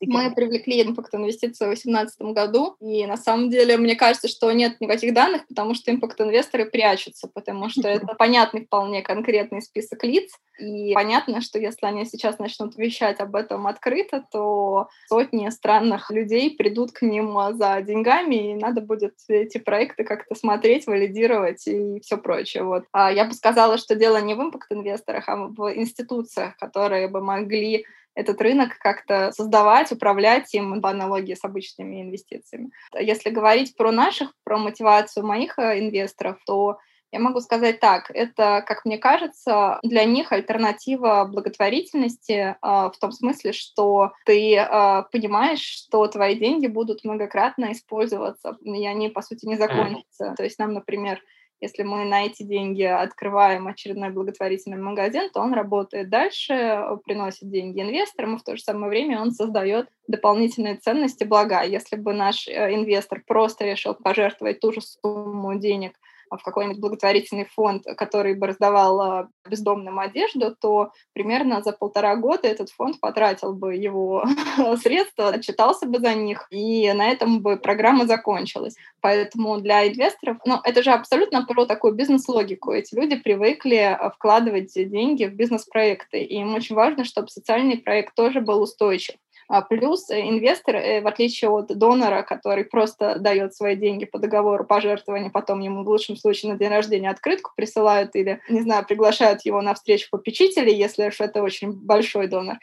[0.02, 4.82] Мы привлекли импакт инвестиции в 2018 году, и на самом деле мне кажется, что нет
[4.82, 10.94] никаких данных, потому что импакт-инвесторы прячутся, потому что это понятный вполне конкретный список лиц, и
[10.94, 16.92] понятно, что если они сейчас начнут вещать об этом открыто, то сотни странных людей придут
[16.92, 22.64] к ним за деньгами, и надо будет эти проекты как-то смотреть, валидировать и все прочее.
[22.64, 22.86] Вот.
[22.92, 27.86] А я бы сказала, что дело не в импакт-инвесторах, а в институциях, которые бы могли
[28.16, 32.72] этот рынок как-то создавать, управлять им по аналогии с обычными инвестициями.
[33.00, 36.78] Если говорить про наших, про мотивацию моих э, инвесторов, то
[37.14, 43.12] я могу сказать так, это, как мне кажется, для них альтернатива благотворительности э, в том
[43.12, 49.46] смысле, что ты э, понимаешь, что твои деньги будут многократно использоваться, и они, по сути,
[49.46, 50.36] не закончатся.
[50.38, 51.22] То есть нам, например,
[51.62, 57.82] если мы на эти деньги открываем очередной благотворительный магазин, то он работает дальше, приносит деньги
[57.82, 61.62] инвесторам, и в то же самое время он создает дополнительные ценности, блага.
[61.62, 65.94] Если бы наш э, инвестор просто решил пожертвовать ту же сумму денег
[66.38, 72.48] в какой-нибудь благотворительный фонд, который бы раздавал а, бездомным одежду, то примерно за полтора года
[72.48, 74.24] этот фонд потратил бы его
[74.82, 78.76] средства, отчитался бы за них, и на этом бы программа закончилась.
[79.02, 82.72] Поэтому для инвесторов, ну, это же абсолютно про такую бизнес-логику.
[82.72, 88.16] Эти люди привыкли а, вкладывать деньги в бизнес-проекты, и им очень важно, чтобы социальный проект
[88.16, 89.16] тоже был устойчив.
[89.54, 94.18] А плюс э, инвестор, э, в отличие от донора, который просто дает свои деньги по
[94.18, 98.86] договору пожертвования, потом ему в лучшем случае на день рождения открытку присылают или, не знаю,
[98.86, 102.60] приглашают его на встречу попечителей, если уж это очень большой донор,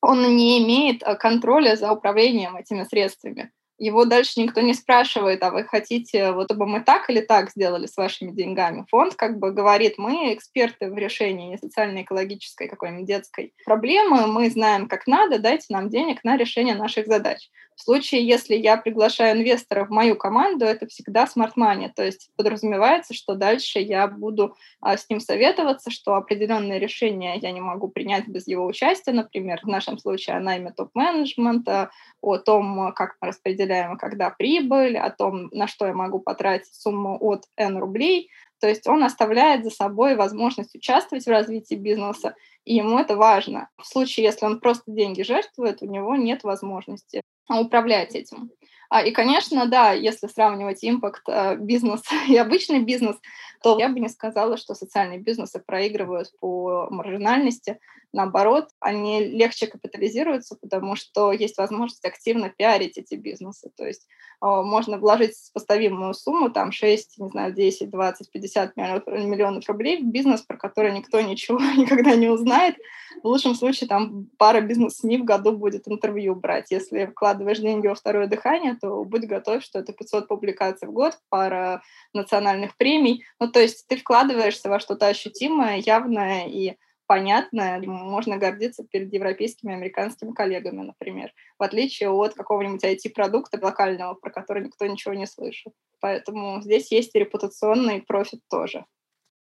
[0.00, 5.50] он не имеет э, контроля за управлением этими средствами его дальше никто не спрашивает, а
[5.50, 8.84] вы хотите, вот чтобы мы так или так сделали с вашими деньгами.
[8.90, 15.06] Фонд как бы говорит, мы эксперты в решении социально-экологической какой-нибудь детской проблемы, мы знаем, как
[15.06, 17.48] надо, дайте нам денег на решение наших задач.
[17.80, 22.28] В случае, если я приглашаю инвестора в мою команду, это всегда smart money, то есть
[22.36, 27.88] подразумевается, что дальше я буду а, с ним советоваться, что определенные решения я не могу
[27.88, 31.90] принять без его участия, например, в нашем случае о найме топ-менеджмента,
[32.20, 37.16] о том, как мы распределяем, когда прибыль, о том, на что я могу потратить сумму
[37.18, 38.28] от N рублей,
[38.60, 42.34] то есть он оставляет за собой возможность участвовать в развитии бизнеса,
[42.70, 43.68] и ему это важно.
[43.78, 48.52] В случае, если он просто деньги жертвует, у него нет возможности управлять этим.
[48.88, 53.16] А, и, конечно, да, если сравнивать импакт э, бизнес и обычный бизнес,
[53.60, 57.80] то я бы не сказала, что социальные бизнесы проигрывают по маржинальности.
[58.12, 63.70] Наоборот, они легче капитализируются, потому что есть возможность активно пиарить эти бизнесы.
[63.76, 64.08] То есть
[64.42, 70.06] э, можно вложить поставимую сумму, там 6, не знаю, 10, 20, 50 миллионов рублей в
[70.06, 72.74] бизнес, про который никто ничего никогда не узнает.
[73.22, 76.72] В лучшем случае там пара бизнес-СМИ в году будет интервью брать.
[76.72, 81.16] Если вкладываешь деньги во второе дыхание, то будь готов, что это 500 публикаций в год,
[81.28, 83.24] пара национальных премий.
[83.38, 86.76] Ну, то есть ты вкладываешься во что-то ощутимое, явное и
[87.10, 94.14] понятное, можно гордиться перед европейскими и американскими коллегами, например, в отличие от какого-нибудь IT-продукта локального,
[94.14, 95.72] про который никто ничего не слышит.
[96.00, 98.84] Поэтому здесь есть репутационный профит тоже.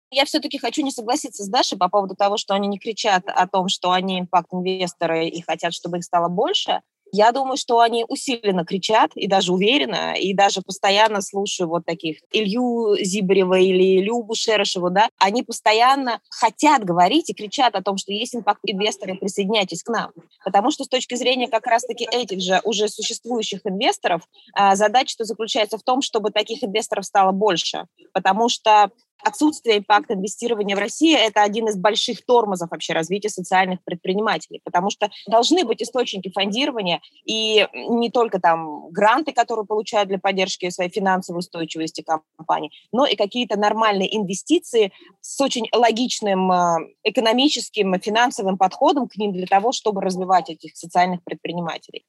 [0.09, 3.45] Я все-таки хочу не согласиться с Дашей по поводу того, что они не кричат о
[3.45, 6.81] том, что они импакт-инвесторы и хотят, чтобы их стало больше.
[7.11, 12.19] Я думаю, что они усиленно кричат, и даже уверенно, и даже постоянно слушаю вот таких
[12.31, 18.11] Илью Зибарева или Любу Шерешеву, да, они постоянно хотят говорить и кричат о том, что
[18.11, 20.11] есть импакт-инвесторы, присоединяйтесь к нам.
[20.43, 24.21] Потому что с точки зрения как раз-таки этих же уже существующих инвесторов,
[24.53, 27.85] а, задача заключается в том, чтобы таких инвесторов стало больше.
[28.13, 28.91] Потому что
[29.23, 34.89] Отсутствие импакта инвестирования в России– это один из больших тормозов вообще развития социальных предпринимателей, потому
[34.89, 40.89] что должны быть источники фондирования, и не только там гранты, которые получают для поддержки своей
[40.89, 42.03] финансовой устойчивости
[42.37, 49.33] компании, но и какие-то нормальные инвестиции с очень логичным э, экономическим, финансовым подходом к ним
[49.33, 52.05] для того, чтобы развивать этих социальных предпринимателей.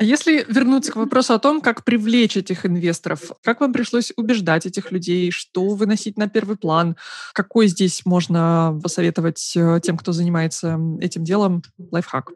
[0.00, 4.64] А если вернуться к вопросу о том, как привлечь этих инвесторов, как вам пришлось убеждать
[4.64, 6.96] этих людей, что выносить на первый план,
[7.34, 12.32] какой здесь можно посоветовать э, тем, кто занимается этим делом, лайфхак?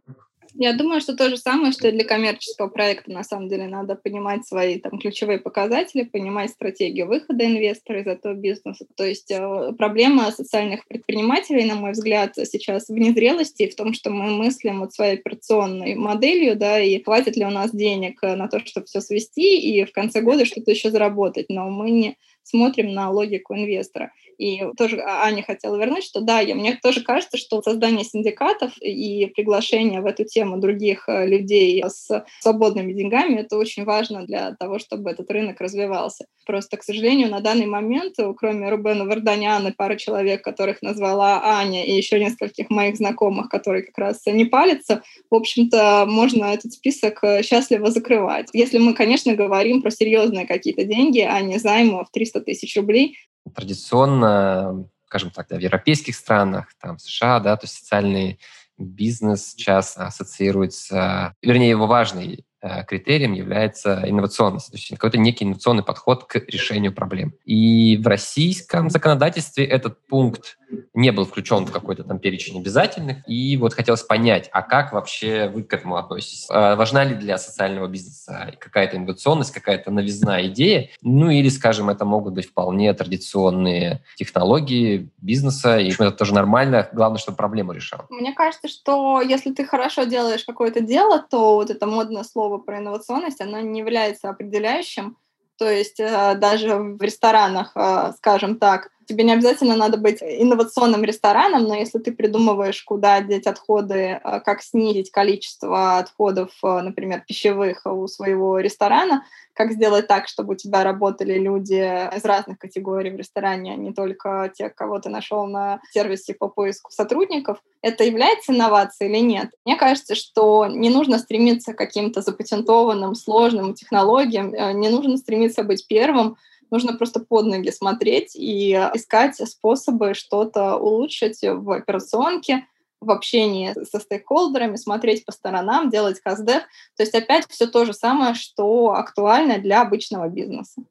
[0.56, 3.96] Я думаю, что то же самое, что и для коммерческого проекта, на самом деле, надо
[3.96, 8.86] понимать свои там ключевые показатели, понимать стратегию выхода инвестора из этого бизнеса.
[8.96, 14.10] То есть э, проблема социальных предпринимателей, на мой взгляд, сейчас в незрелости, в том, что
[14.10, 18.46] мы мыслим вот своей операционной моделью, да, и хватит ли у нас денег э, на
[18.46, 22.92] то, чтобы все свести и в конце года что-то еще заработать, но мы не смотрим
[22.92, 24.12] на логику инвестора.
[24.38, 28.76] И тоже а, Аня хотела вернуть, что да, я, мне тоже кажется, что создание синдикатов
[28.80, 34.54] и приглашение в эту тему других э, людей с свободными деньгами это очень важно для
[34.54, 36.26] того, чтобы этот рынок развивался.
[36.46, 41.92] Просто, к сожалению, на данный момент, кроме Рубена Варданяна, пары человек, которых назвала Аня, и
[41.92, 47.42] еще нескольких моих знакомых, которые как раз не палятся, в общем-то, можно этот список э,
[47.42, 48.48] счастливо закрывать.
[48.52, 53.16] Если мы, конечно, говорим про серьезные какие-то деньги, а не займы в 300 тысяч рублей,
[53.54, 58.38] традиционно, скажем так, да, в европейских странах, там, США, да, то есть социальный
[58.76, 62.44] бизнес сейчас ассоциируется, вернее, его важный
[62.88, 67.34] критерием является инновационность, то есть какой-то некий инновационный подход к решению проблем.
[67.44, 70.58] И в российском законодательстве этот пункт
[70.92, 73.18] не был включен в какой-то там перечень обязательных.
[73.28, 76.46] И вот хотелось понять, а как вообще вы к этому относитесь?
[76.50, 80.90] А важна ли для социального бизнеса какая-то инновационность, какая-то новизна идея?
[81.02, 87.18] Ну или, скажем, это могут быть вполне традиционные технологии бизнеса, и это тоже нормально, главное,
[87.18, 88.06] чтобы проблему решал.
[88.10, 92.62] Мне кажется, что если ты хорошо делаешь какое-то дело, то вот это модное слово слово
[92.62, 95.16] про инновационность, оно не является определяющим.
[95.56, 101.04] То есть э, даже в ресторанах, э, скажем так, тебе не обязательно надо быть инновационным
[101.04, 107.82] рестораном, но если ты придумываешь, куда деть отходы, э, как снизить количество отходов, например, пищевых
[107.84, 111.74] у своего ресторана, как сделать так, чтобы у тебя работали люди
[112.16, 116.48] из разных категорий в ресторане, а не только те, кого ты нашел на сервисе по
[116.48, 117.58] поиску сотрудников.
[117.80, 119.50] Это является инновацией или нет?
[119.64, 125.62] Мне кажется, что не нужно стремиться к каким-то запатентованным, сложным технологиям, э, не нужно стремиться
[125.62, 126.36] быть первым,
[126.70, 132.66] нужно просто под ноги смотреть и искать способы что-то улучшить в операционке,
[133.00, 136.62] в общении со стейкхолдерами, смотреть по сторонам, делать каздев.
[136.96, 140.82] То есть опять все то же самое, что актуально для обычного бизнеса.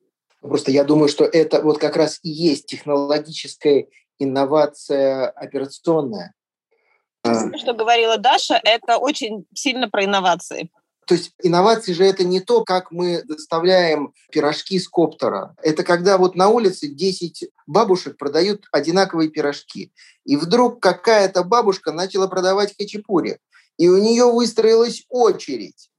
[0.42, 3.88] Просто я думаю, что это вот как раз и есть технологическая
[4.20, 6.34] инновация операционная.
[7.24, 10.70] Что говорила Даша, это очень сильно про инновации.
[11.06, 15.56] То есть инновации же это не то, как мы доставляем пирожки с коптера.
[15.62, 19.91] Это когда вот на улице 10 бабушек продают одинаковые пирожки.
[20.26, 23.39] И вдруг какая-то бабушка начала продавать хачапури.
[23.78, 25.89] И у нее выстроилась очередь.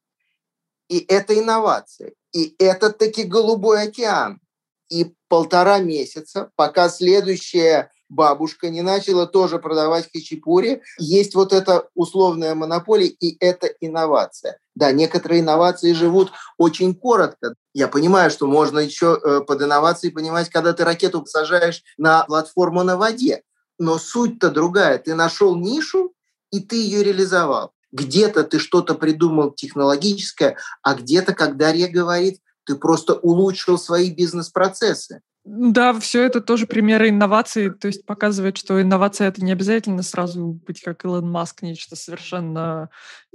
[0.88, 2.12] И это инновация.
[2.32, 4.40] И это таки голубой океан.
[4.88, 10.82] И полтора месяца, пока следующая бабушка не начала тоже продавать хачапури.
[10.98, 14.58] Есть вот эта условная монополия, и это инновация.
[14.74, 17.54] Да, некоторые инновации живут очень коротко.
[17.74, 22.82] Я понимаю, что можно еще э, под инновацией понимать, когда ты ракету сажаешь на платформу
[22.82, 23.42] на воде.
[23.78, 24.98] Но суть-то другая.
[24.98, 26.14] Ты нашел нишу,
[26.50, 27.72] и ты ее реализовал.
[27.92, 35.20] Где-то ты что-то придумал технологическое, а где-то, как Дарья говорит, ты просто улучшил свои бизнес-процессы.
[35.47, 40.59] Да, все это тоже примеры инноваций, то есть показывает, что инновация это не обязательно сразу
[40.66, 42.88] быть как Илон Маск, нечто совершенно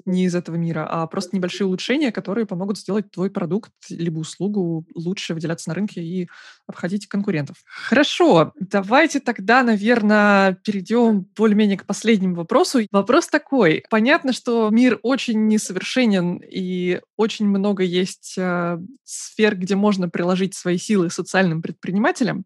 [0.06, 4.88] не из этого мира, а просто небольшие улучшения, которые помогут сделать твой продукт либо услугу
[4.96, 6.28] лучше выделяться на рынке и
[6.70, 7.58] обходить конкурентов.
[7.66, 12.80] Хорошо, давайте тогда, наверное, перейдем более-менее к последнему вопросу.
[12.92, 13.84] Вопрос такой.
[13.90, 20.78] Понятно, что мир очень несовершенен и очень много есть э, сфер, где можно приложить свои
[20.78, 22.46] силы социальным предпринимателям.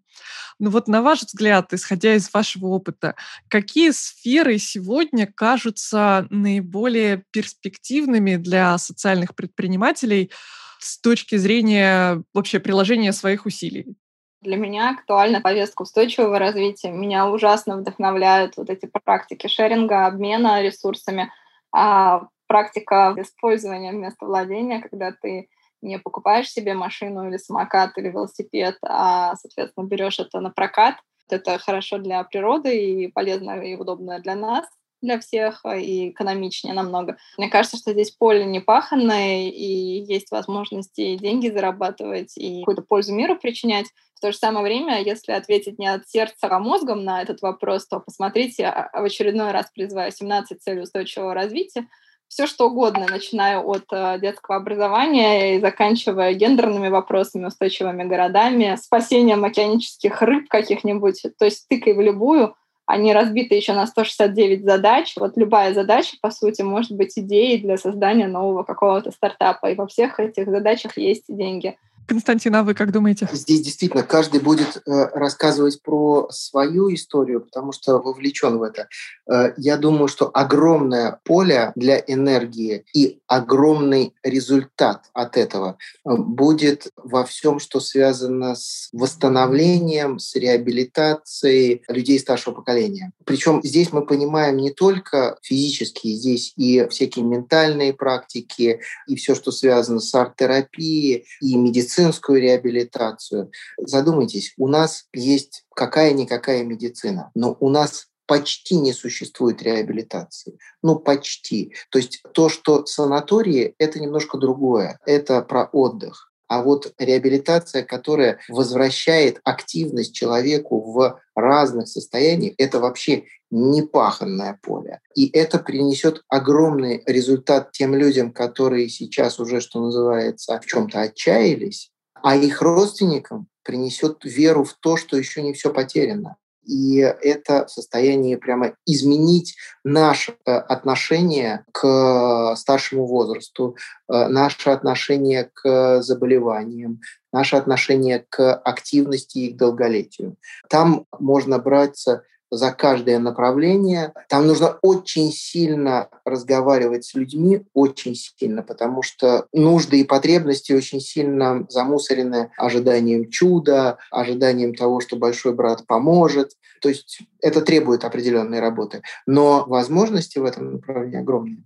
[0.59, 3.15] Но вот на ваш взгляд, исходя из вашего опыта,
[3.49, 10.31] какие сферы сегодня кажутся наиболее перспективными для социальных предпринимателей
[10.79, 13.95] с точки зрения вообще приложения своих усилий?
[14.43, 16.91] Для меня актуальна повестка устойчивого развития.
[16.91, 21.31] Меня ужасно вдохновляют вот эти практики шеринга, обмена ресурсами,
[21.71, 25.47] а практика использования вместо владения, когда ты
[25.81, 30.95] не покупаешь себе машину или самокат или велосипед, а, соответственно, берешь это на прокат.
[31.29, 34.65] Это хорошо для природы и полезно и удобно для нас,
[35.03, 37.17] для всех, и экономичнее намного.
[37.37, 43.13] Мне кажется, что здесь поле не паханное, и есть возможности деньги зарабатывать, и какую-то пользу
[43.13, 43.87] миру причинять.
[44.15, 47.85] В то же самое время, если ответить не от сердца, а мозгом на этот вопрос,
[47.85, 51.87] то посмотрите, а, в очередной раз призываю 17 целей устойчивого развития,
[52.33, 53.85] все что угодно, начиная от
[54.19, 61.21] детского образования и заканчивая гендерными вопросами, устойчивыми городами, спасением океанических рыб каких-нибудь.
[61.37, 65.13] То есть тыкай в любую, они разбиты еще на 169 задач.
[65.17, 69.67] Вот любая задача, по сути, может быть идеей для создания нового какого-то стартапа.
[69.67, 71.77] И во всех этих задачах есть деньги.
[72.07, 73.29] Константин, а вы как думаете?
[73.31, 78.87] Здесь действительно каждый будет э, рассказывать про свою историю, потому что вовлечен в это.
[79.31, 86.87] Э, я думаю, что огромное поле для энергии и огромный результат от этого э, будет
[86.97, 93.11] во всем, что связано с восстановлением, с реабилитацией людей старшего поколения.
[93.25, 99.51] Причем здесь мы понимаем не только физические, здесь и всякие ментальные практики, и все, что
[99.51, 103.51] связано с арт-терапией, и медициной медицинскую реабилитацию.
[103.77, 110.57] Задумайтесь, у нас есть какая-никакая медицина, но у нас почти не существует реабилитации.
[110.81, 111.73] Ну, почти.
[111.89, 114.97] То есть то, что санатории, это немножко другое.
[115.05, 116.31] Это про отдых.
[116.47, 124.99] А вот реабилитация, которая возвращает активность человеку в разных состояниях, это вообще непаханное поле.
[125.15, 131.91] И это принесет огромный результат тем людям, которые сейчас уже, что называется, в чем-то отчаялись,
[132.21, 136.37] а их родственникам принесет веру в то, что еще не все потеряно.
[136.65, 143.75] И это в состоянии прямо изменить наше э, отношение к старшему возрасту,
[144.07, 147.01] э, наше отношение к заболеваниям,
[147.31, 150.37] наше отношение к активности и к долголетию.
[150.69, 152.23] Там можно браться
[152.55, 154.13] за каждое направление.
[154.29, 160.99] Там нужно очень сильно разговаривать с людьми, очень сильно, потому что нужды и потребности очень
[160.99, 166.51] сильно замусорены ожиданием чуда, ожиданием того, что большой брат поможет.
[166.81, 169.01] То есть это требует определенной работы.
[169.25, 171.63] Но возможности в этом направлении огромные.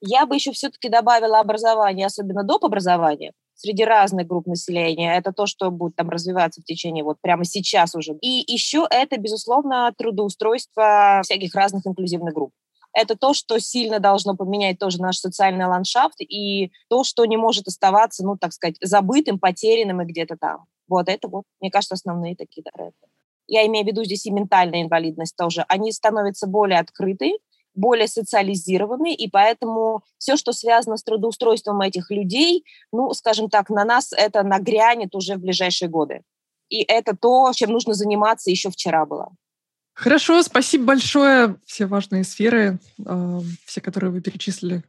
[0.00, 2.64] Я бы еще все-таки добавила образование, особенно доп.
[2.64, 3.32] образование,
[3.62, 5.16] среди разных групп населения.
[5.16, 8.14] Это то, что будет там развиваться в течение вот прямо сейчас уже.
[8.20, 12.50] И еще это, безусловно, трудоустройство всяких разных инклюзивных групп.
[12.92, 17.68] Это то, что сильно должно поменять тоже наш социальный ландшафт и то, что не может
[17.68, 20.64] оставаться, ну, так сказать, забытым, потерянным и где-то там.
[20.88, 22.92] Вот это вот, мне кажется, основные такие тренды.
[23.46, 25.64] Я имею в виду здесь и ментальная инвалидность тоже.
[25.68, 27.38] Они становятся более открыты,
[27.74, 33.84] более социализированы, и поэтому все, что связано с трудоустройством этих людей, ну, скажем так, на
[33.84, 36.22] нас это нагрянет уже в ближайшие годы.
[36.68, 39.30] И это то, чем нужно заниматься еще вчера было.
[39.94, 41.56] Хорошо, спасибо большое.
[41.66, 44.82] Все важные сферы, э, все, которые вы перечислили,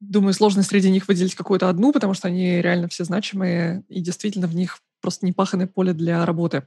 [0.00, 4.46] Думаю, сложно среди них выделить какую-то одну, потому что они реально все значимые, и действительно
[4.46, 6.64] в них просто непаханное поле для работы.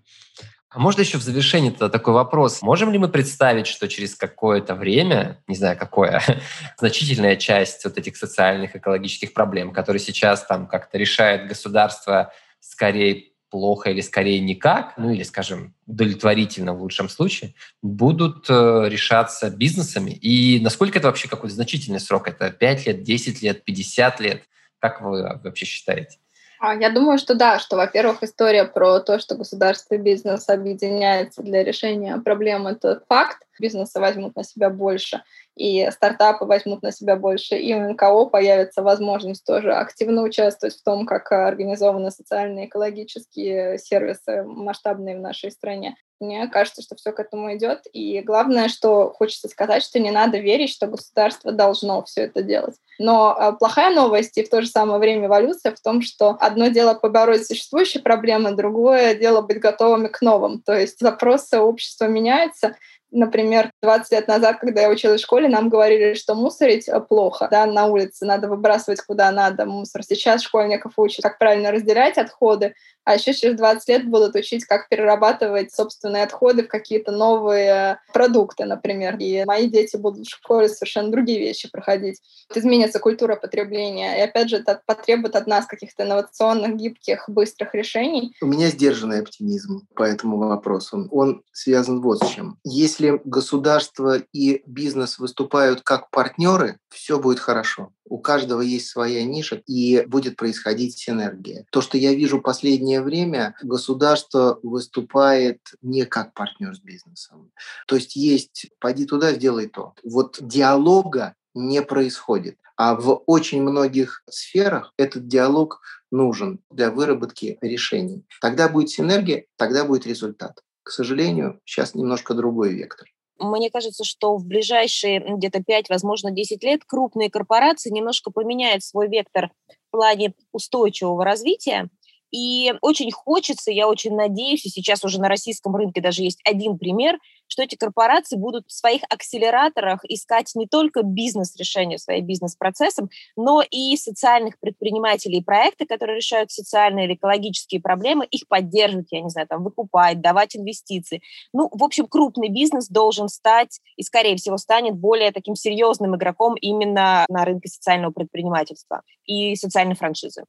[0.73, 2.61] А можно еще в завершении тогда такой вопрос.
[2.61, 6.23] Можем ли мы представить, что через какое-то время, не знаю какое,
[6.77, 13.89] значительная часть вот этих социальных, экологических проблем, которые сейчас там как-то решает государство скорее плохо
[13.89, 20.11] или скорее никак, ну или, скажем, удовлетворительно в лучшем случае, будут э, решаться бизнесами?
[20.11, 22.29] И насколько это вообще какой-то значительный срок?
[22.29, 24.43] Это 5 лет, 10 лет, 50 лет?
[24.79, 26.17] Как вы вообще считаете?
[26.63, 31.41] А, я думаю, что да, что, во-первых, история про то, что государство и бизнес объединяются
[31.41, 33.47] для решения проблем, это факт.
[33.59, 35.23] Бизнесы возьмут на себя больше,
[35.55, 40.83] и стартапы возьмут на себя больше, и у НКО появится возможность тоже активно участвовать в
[40.83, 45.95] том, как организованы социальные экологические сервисы масштабные в нашей стране.
[46.21, 47.81] Мне кажется, что все к этому идет.
[47.91, 52.75] И главное, что хочется сказать, что не надо верить, что государство должно все это делать.
[52.99, 56.67] Но э, плохая новость и в то же самое время эволюция в том, что одно
[56.67, 60.61] дело побороть существующие проблемы, другое дело быть готовыми к новым.
[60.61, 62.75] То есть запросы общества меняются,
[63.11, 67.47] Например, 20 лет назад, когда я училась в школе, нам говорили, что мусорить э, плохо,
[67.51, 70.03] да, на улице, надо выбрасывать куда надо мусор.
[70.03, 74.87] Сейчас школьников учат, как правильно разделять отходы, а еще через 20 лет будут учить, как
[74.87, 79.17] перерабатывать собственные отходы в какие-то новые продукты, например.
[79.17, 82.21] И мои дети будут в школе совершенно другие вещи проходить.
[82.53, 84.19] Изменится культура потребления.
[84.19, 88.35] И опять же, это потребует от нас каких-то инновационных, гибких, быстрых решений.
[88.41, 91.07] У меня сдержанный оптимизм по этому вопросу.
[91.11, 92.59] Он связан вот с чем.
[92.63, 97.93] Если государство и бизнес выступают как партнеры, все будет хорошо.
[98.05, 101.65] У каждого есть своя ниша, и будет происходить синергия.
[101.71, 107.51] То, что я вижу последнее время, государство выступает не как партнер с бизнесом.
[107.87, 109.93] То есть есть «пойди туда, сделай то».
[110.03, 112.57] Вот диалога не происходит.
[112.75, 115.81] А в очень многих сферах этот диалог
[116.11, 118.25] нужен для выработки решений.
[118.41, 120.63] Тогда будет синергия, тогда будет результат.
[120.83, 123.07] К сожалению, сейчас немножко другой вектор.
[123.39, 129.07] Мне кажется, что в ближайшие где-то 5, возможно, 10 лет крупные корпорации немножко поменяют свой
[129.07, 131.89] вектор в плане устойчивого развития
[132.31, 136.77] и очень хочется, я очень надеюсь, и сейчас уже на российском рынке даже есть один
[136.77, 137.17] пример,
[137.47, 143.97] что эти корпорации будут в своих акселераторах искать не только бизнес-решения своим бизнес-процессам, но и
[143.97, 149.47] социальных предпринимателей и проекты, которые решают социальные или экологические проблемы, их поддерживать, я не знаю,
[149.47, 151.21] там, выкупать, давать инвестиции.
[151.53, 156.55] Ну, в общем, крупный бизнес должен стать и, скорее всего, станет более таким серьезным игроком
[156.55, 160.45] именно на рынке социального предпринимательства и социальной франшизы.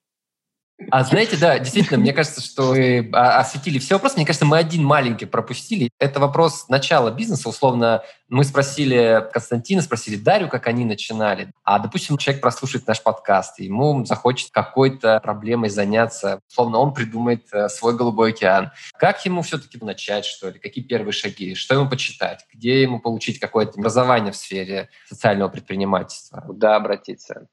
[0.90, 4.16] А знаете, да, действительно, мне кажется, что вы осветили все вопросы.
[4.16, 5.90] Мне кажется, мы один маленький пропустили.
[5.98, 7.48] Это вопрос начала бизнеса.
[7.48, 11.52] Условно, мы спросили Константина, спросили Дарью, как они начинали.
[11.64, 16.40] А, допустим, человек прослушает наш подкаст, и ему захочет какой-то проблемой заняться.
[16.48, 18.70] Условно, он придумает э, свой голубой океан.
[18.98, 20.58] Как ему все-таки начать, что ли?
[20.58, 21.54] Какие первые шаги?
[21.54, 22.46] Что ему почитать?
[22.52, 26.42] Где ему получить какое-то образование в сфере социального предпринимательства?
[26.46, 27.48] Куда обратиться?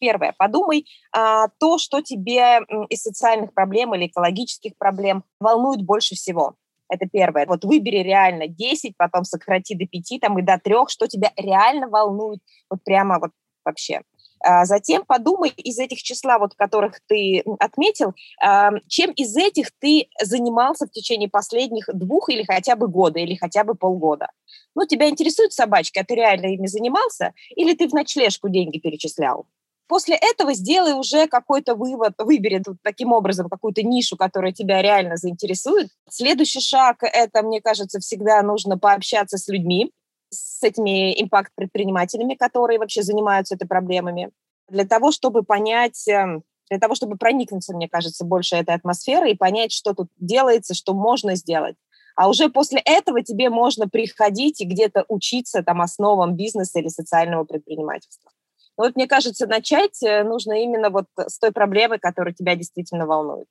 [0.00, 6.54] Первое, подумай а, то, что тебе из социальных проблем или экологических проблем волнует больше всего.
[6.88, 7.46] Это первое.
[7.46, 11.88] Вот выбери реально 10, потом сократи до 5 там, и до 3, что тебя реально
[11.88, 12.40] волнует
[12.70, 13.30] вот прямо вот
[13.64, 14.00] вообще.
[14.42, 20.08] А затем подумай из этих числа, вот, которых ты отметил, а, чем из этих ты
[20.22, 24.28] занимался в течение последних двух или хотя бы года, или хотя бы полгода.
[24.74, 29.46] Ну, тебя интересуют собачки, а ты реально ими занимался, или ты в ночлежку деньги перечислял?
[29.90, 35.88] После этого сделай уже какой-то вывод, выбери таким образом какую-то нишу, которая тебя реально заинтересует.
[36.08, 39.90] Следующий шаг– это, мне кажется, всегда нужно пообщаться с людьми,
[40.28, 44.30] с этими импакт-предпринимателями, которые вообще занимаются этой проблемами,
[44.68, 49.36] для того, чтобы понять, эм, для того, чтобы проникнуться, мне кажется, больше этой атмосферой и
[49.36, 51.74] понять, что тут делается, что можно сделать.
[52.14, 57.42] А уже после этого тебе можно приходить и где-то учиться там основам бизнеса или социального
[57.42, 58.29] предпринимательства.
[58.80, 63.04] Но вот мне кажется, начать э, нужно именно вот с той проблемы, которая тебя действительно
[63.04, 63.44] волнует.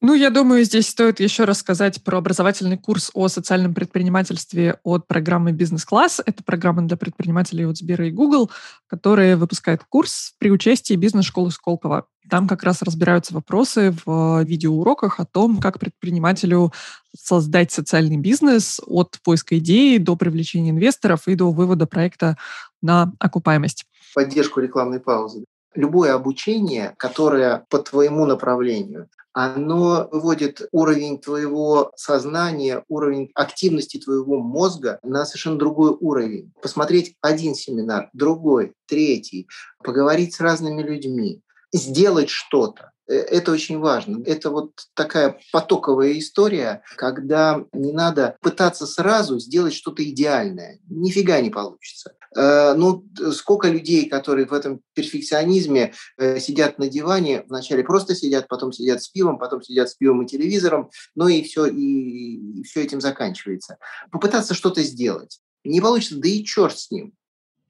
[0.00, 5.52] Ну, я думаю, здесь стоит еще рассказать про образовательный курс о социальном предпринимательстве от программы
[5.52, 6.20] «Бизнес-класс».
[6.26, 8.50] Это программа для предпринимателей от Сбера и Google,
[8.88, 12.06] которая выпускает курс при участии бизнес-школы Сколково.
[12.28, 16.72] Там как раз разбираются вопросы в видеоуроках о том, как предпринимателю
[17.16, 22.36] создать социальный бизнес от поиска идеи до привлечения инвесторов и до вывода проекта
[22.80, 25.44] на окупаемость поддержку рекламной паузы.
[25.74, 34.98] любое обучение, которое по твоему направлению, оно выводит уровень твоего сознания, уровень активности твоего мозга
[35.02, 36.52] на совершенно другой уровень.
[36.60, 39.48] Посмотреть один семинар, другой, третий,
[39.82, 41.40] поговорить с разными людьми,
[41.72, 42.92] сделать что-то.
[43.08, 44.22] Э, это очень важно.
[44.26, 50.78] Это вот такая потоковая история, когда не надо пытаться сразу сделать что-то идеальное.
[50.88, 52.14] Нифига не получится.
[52.36, 58.48] Э, ну, сколько людей, которые в этом перфекционизме э, сидят на диване, вначале просто сидят,
[58.48, 62.62] потом сидят с пивом, потом сидят с пивом и телевизором, ну и все, и, и
[62.64, 63.78] все этим заканчивается.
[64.10, 65.40] Попытаться что-то сделать.
[65.64, 67.14] Не получится, да и черт с ним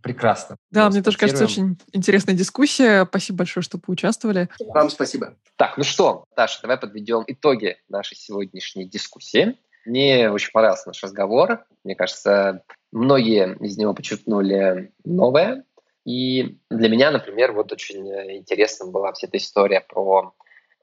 [0.03, 0.57] прекрасно.
[0.71, 3.07] Да, мне тоже кажется, очень интересная дискуссия.
[3.07, 4.49] Спасибо большое, что поучаствовали.
[4.59, 5.37] Вам спасибо.
[5.57, 9.57] Так, ну что, Таша, давай подведем итоги нашей сегодняшней дискуссии.
[9.87, 11.65] Мне очень понравился наш разговор.
[11.85, 12.63] Мне кажется,
[12.93, 15.65] многие из него почерпнули новое.
[16.05, 20.35] И для меня, например, вот очень интересна была вся эта история про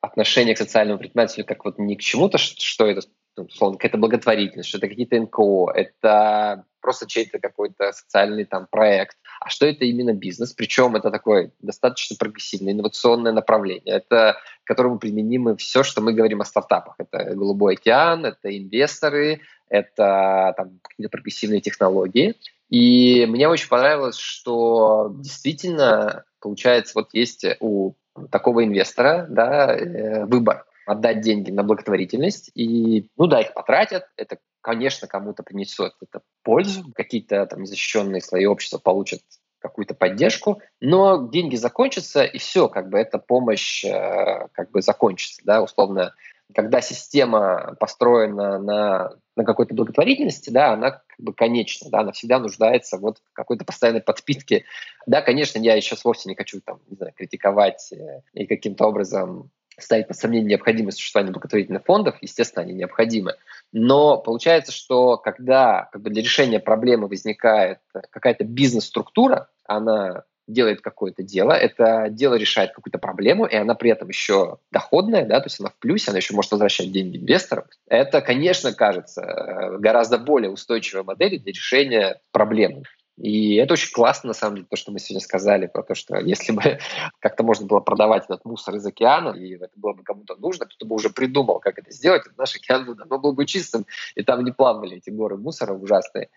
[0.01, 3.01] отношение к социальному предпринимателю как вот не к чему-то, что это
[3.43, 9.65] условно, какая-то благотворительность, это какие-то НКО, это просто чей-то какой-то социальный там проект, а что
[9.65, 15.83] это именно бизнес, причем это такое достаточно прогрессивное, инновационное направление, это к которому применимы все,
[15.83, 16.95] что мы говорим о стартапах.
[16.97, 22.35] Это голубой океан, это инвесторы, это там, какие-то прогрессивные технологии.
[22.69, 27.93] И мне очень понравилось, что действительно, получается, вот есть у
[28.31, 34.39] такого инвестора да, э, выбор отдать деньги на благотворительность, и, ну да, их потратят, это,
[34.61, 39.21] конечно, кому-то принесет это пользу, какие-то там незащищенные слои общества получат
[39.59, 45.41] какую-то поддержку, но деньги закончатся, и все, как бы эта помощь э, как бы закончится,
[45.45, 46.13] да, условно.
[46.55, 52.39] Когда система построена на, на какой-то благотворительности, да, она как бы конечна, да, она всегда
[52.39, 54.65] нуждается вот в какой-то постоянной подпитке.
[55.05, 59.51] Да, конечно, я сейчас вовсе не хочу там, не знаю, критиковать э, и каким-то образом
[59.83, 63.35] ставить под сомнение необходимость существования благотворительных фондов, естественно, они необходимы.
[63.71, 67.79] Но получается, что когда как бы, для решения проблемы возникает
[68.11, 74.09] какая-то бизнес-структура, она делает какое-то дело, это дело решает какую-то проблему, и она при этом
[74.09, 77.65] еще доходная, да, то есть она в плюсе, она еще может возвращать деньги инвесторам.
[77.87, 82.83] Это, конечно, кажется э, гораздо более устойчивой моделью для решения проблемы.
[83.19, 86.17] И это очень классно, на самом деле, то, что мы сегодня сказали, про то, что
[86.17, 86.79] если бы
[87.19, 90.85] как-то можно было продавать этот мусор из океана, и это было бы кому-то нужно, кто-то
[90.85, 94.43] бы уже придумал, как это сделать, наш океан бы давно был бы чистым, и там
[94.45, 96.29] не плавали эти горы мусора ужасные,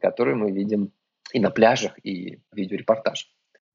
[0.00, 0.92] которые мы видим
[1.32, 3.28] и на пляжах, и в видеорепортажах.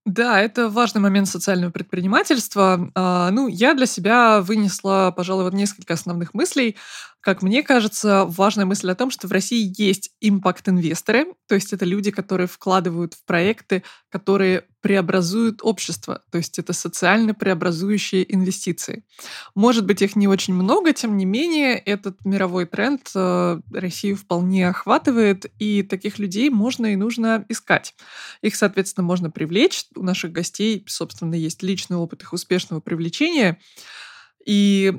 [0.05, 2.91] Да, это важный момент социального предпринимательства.
[2.95, 6.75] А, ну, я для себя вынесла, пожалуй, вот несколько основных мыслей.
[7.19, 11.85] Как мне кажется, важная мысль о том, что в России есть импакт-инвесторы, то есть это
[11.85, 19.03] люди, которые вкладывают в проекты, которые преобразуют общество, то есть это социально преобразующие инвестиции.
[19.55, 24.67] Может быть, их не очень много, тем не менее, этот мировой тренд э, Россию вполне
[24.69, 27.95] охватывает, и таких людей можно и нужно искать.
[28.41, 29.85] Их, соответственно, можно привлечь.
[29.95, 33.59] У наших гостей, собственно, есть личный опыт их успешного привлечения.
[34.45, 34.93] И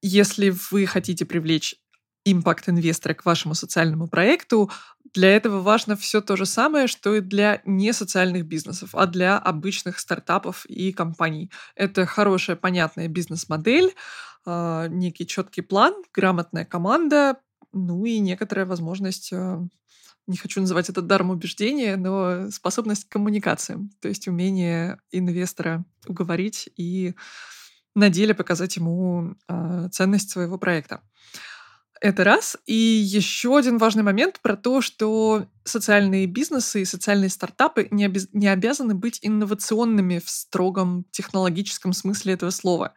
[0.00, 1.76] если вы хотите привлечь
[2.24, 4.70] импакт-инвестора к вашему социальному проекту,
[5.14, 10.00] для этого важно все то же самое, что и для несоциальных бизнесов, а для обычных
[10.00, 11.50] стартапов и компаний.
[11.76, 13.94] Это хорошая, понятная бизнес-модель,
[14.44, 17.38] а, некий четкий план, грамотная команда,
[17.72, 19.62] ну и некоторая возможность а,
[20.26, 26.70] не хочу называть это даром убеждения, но способность к коммуникациям, то есть умение инвестора уговорить
[26.76, 27.14] и
[27.94, 31.02] на деле показать ему э, ценность своего проекта.
[32.04, 32.58] Это раз.
[32.66, 38.28] И еще один важный момент про то, что социальные бизнесы и социальные стартапы не, обез...
[38.34, 42.92] не обязаны быть инновационными в строгом технологическом смысле этого слова.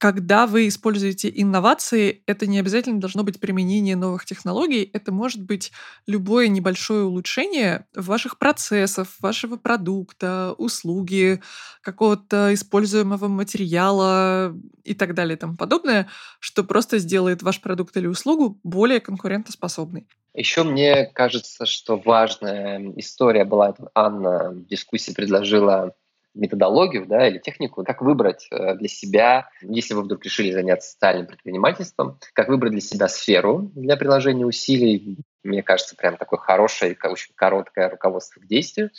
[0.00, 5.72] Когда вы используете инновации, это не обязательно должно быть применение новых технологий, это может быть
[6.06, 11.42] любое небольшое улучшение ваших процессов, вашего продукта, услуги,
[11.82, 18.06] какого-то используемого материала и так далее и тому подобное, что просто сделает ваш продукт или
[18.06, 20.08] услугу более конкурентоспособной.
[20.32, 25.94] Еще мне кажется, что важная история была, Анна в дискуссии предложила
[26.34, 31.26] методологию да, или технику, как выбрать э, для себя, если вы вдруг решили заняться социальным
[31.26, 35.18] предпринимательством, как выбрать для себя сферу для приложения усилий.
[35.42, 38.90] Мне кажется, прям такое хорошее, очень короткое руководство к действию.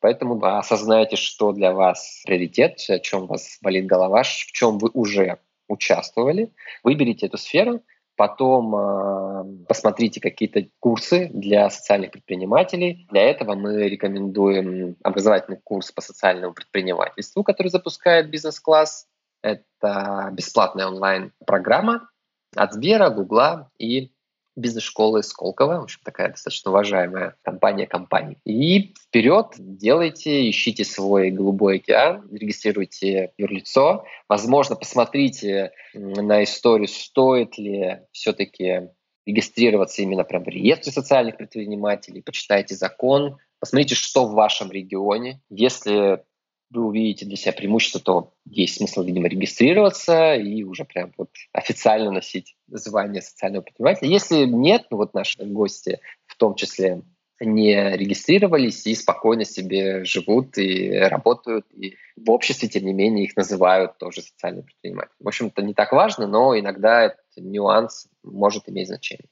[0.00, 4.90] Поэтому осознайте, что для вас приоритет, о чем у вас болит голова, в чем вы
[4.92, 6.52] уже участвовали.
[6.84, 7.82] Выберите эту сферу,
[8.16, 13.06] Потом э, посмотрите какие-то курсы для социальных предпринимателей.
[13.10, 19.06] Для этого мы рекомендуем образовательный курс по социальному предпринимательству, который запускает бизнес-класс.
[19.42, 22.08] Это бесплатная онлайн-программа
[22.56, 24.10] от Сбера, Гугла и
[24.56, 28.38] бизнес-школы Сколково, в общем, такая достаточно уважаемая компания компаний.
[28.44, 34.04] И вперед, делайте, ищите свой голубой океан, регистрируйте юрлицо.
[34.28, 38.88] Возможно, посмотрите на историю, стоит ли все-таки
[39.26, 45.40] регистрироваться именно прям в реестре социальных предпринимателей, почитайте закон, посмотрите, что в вашем регионе.
[45.50, 46.22] Если
[46.70, 52.10] вы увидите для себя преимущество, то есть смысл, видимо, регистрироваться и уже прям вот официально
[52.10, 54.08] носить звание социального предпринимателя.
[54.08, 57.02] Если нет, ну вот наши гости в том числе
[57.40, 63.36] не регистрировались и спокойно себе живут и работают, и в обществе, тем не менее, их
[63.36, 65.16] называют тоже социальным предпринимателем.
[65.20, 69.28] В общем-то, не так важно, но иногда этот нюанс может иметь значение.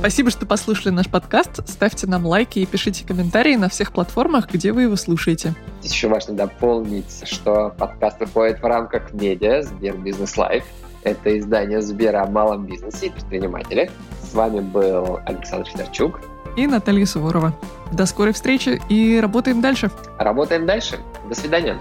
[0.00, 1.68] Спасибо, что послушали наш подкаст.
[1.68, 5.54] Ставьте нам лайки и пишите комментарии на всех платформах, где вы его слушаете.
[5.80, 10.64] Здесь еще важно дополнить, что подкаст выходит в рамках медиа Сбер Бизнес Live.
[11.02, 13.90] Это издание Сбера о малом бизнесе и предпринимателях.
[14.22, 16.18] С вами был Александр Федорчук
[16.56, 17.54] и Наталья Суворова.
[17.92, 19.90] До скорой встречи и работаем дальше.
[20.18, 20.98] Работаем дальше.
[21.28, 21.78] До свидания.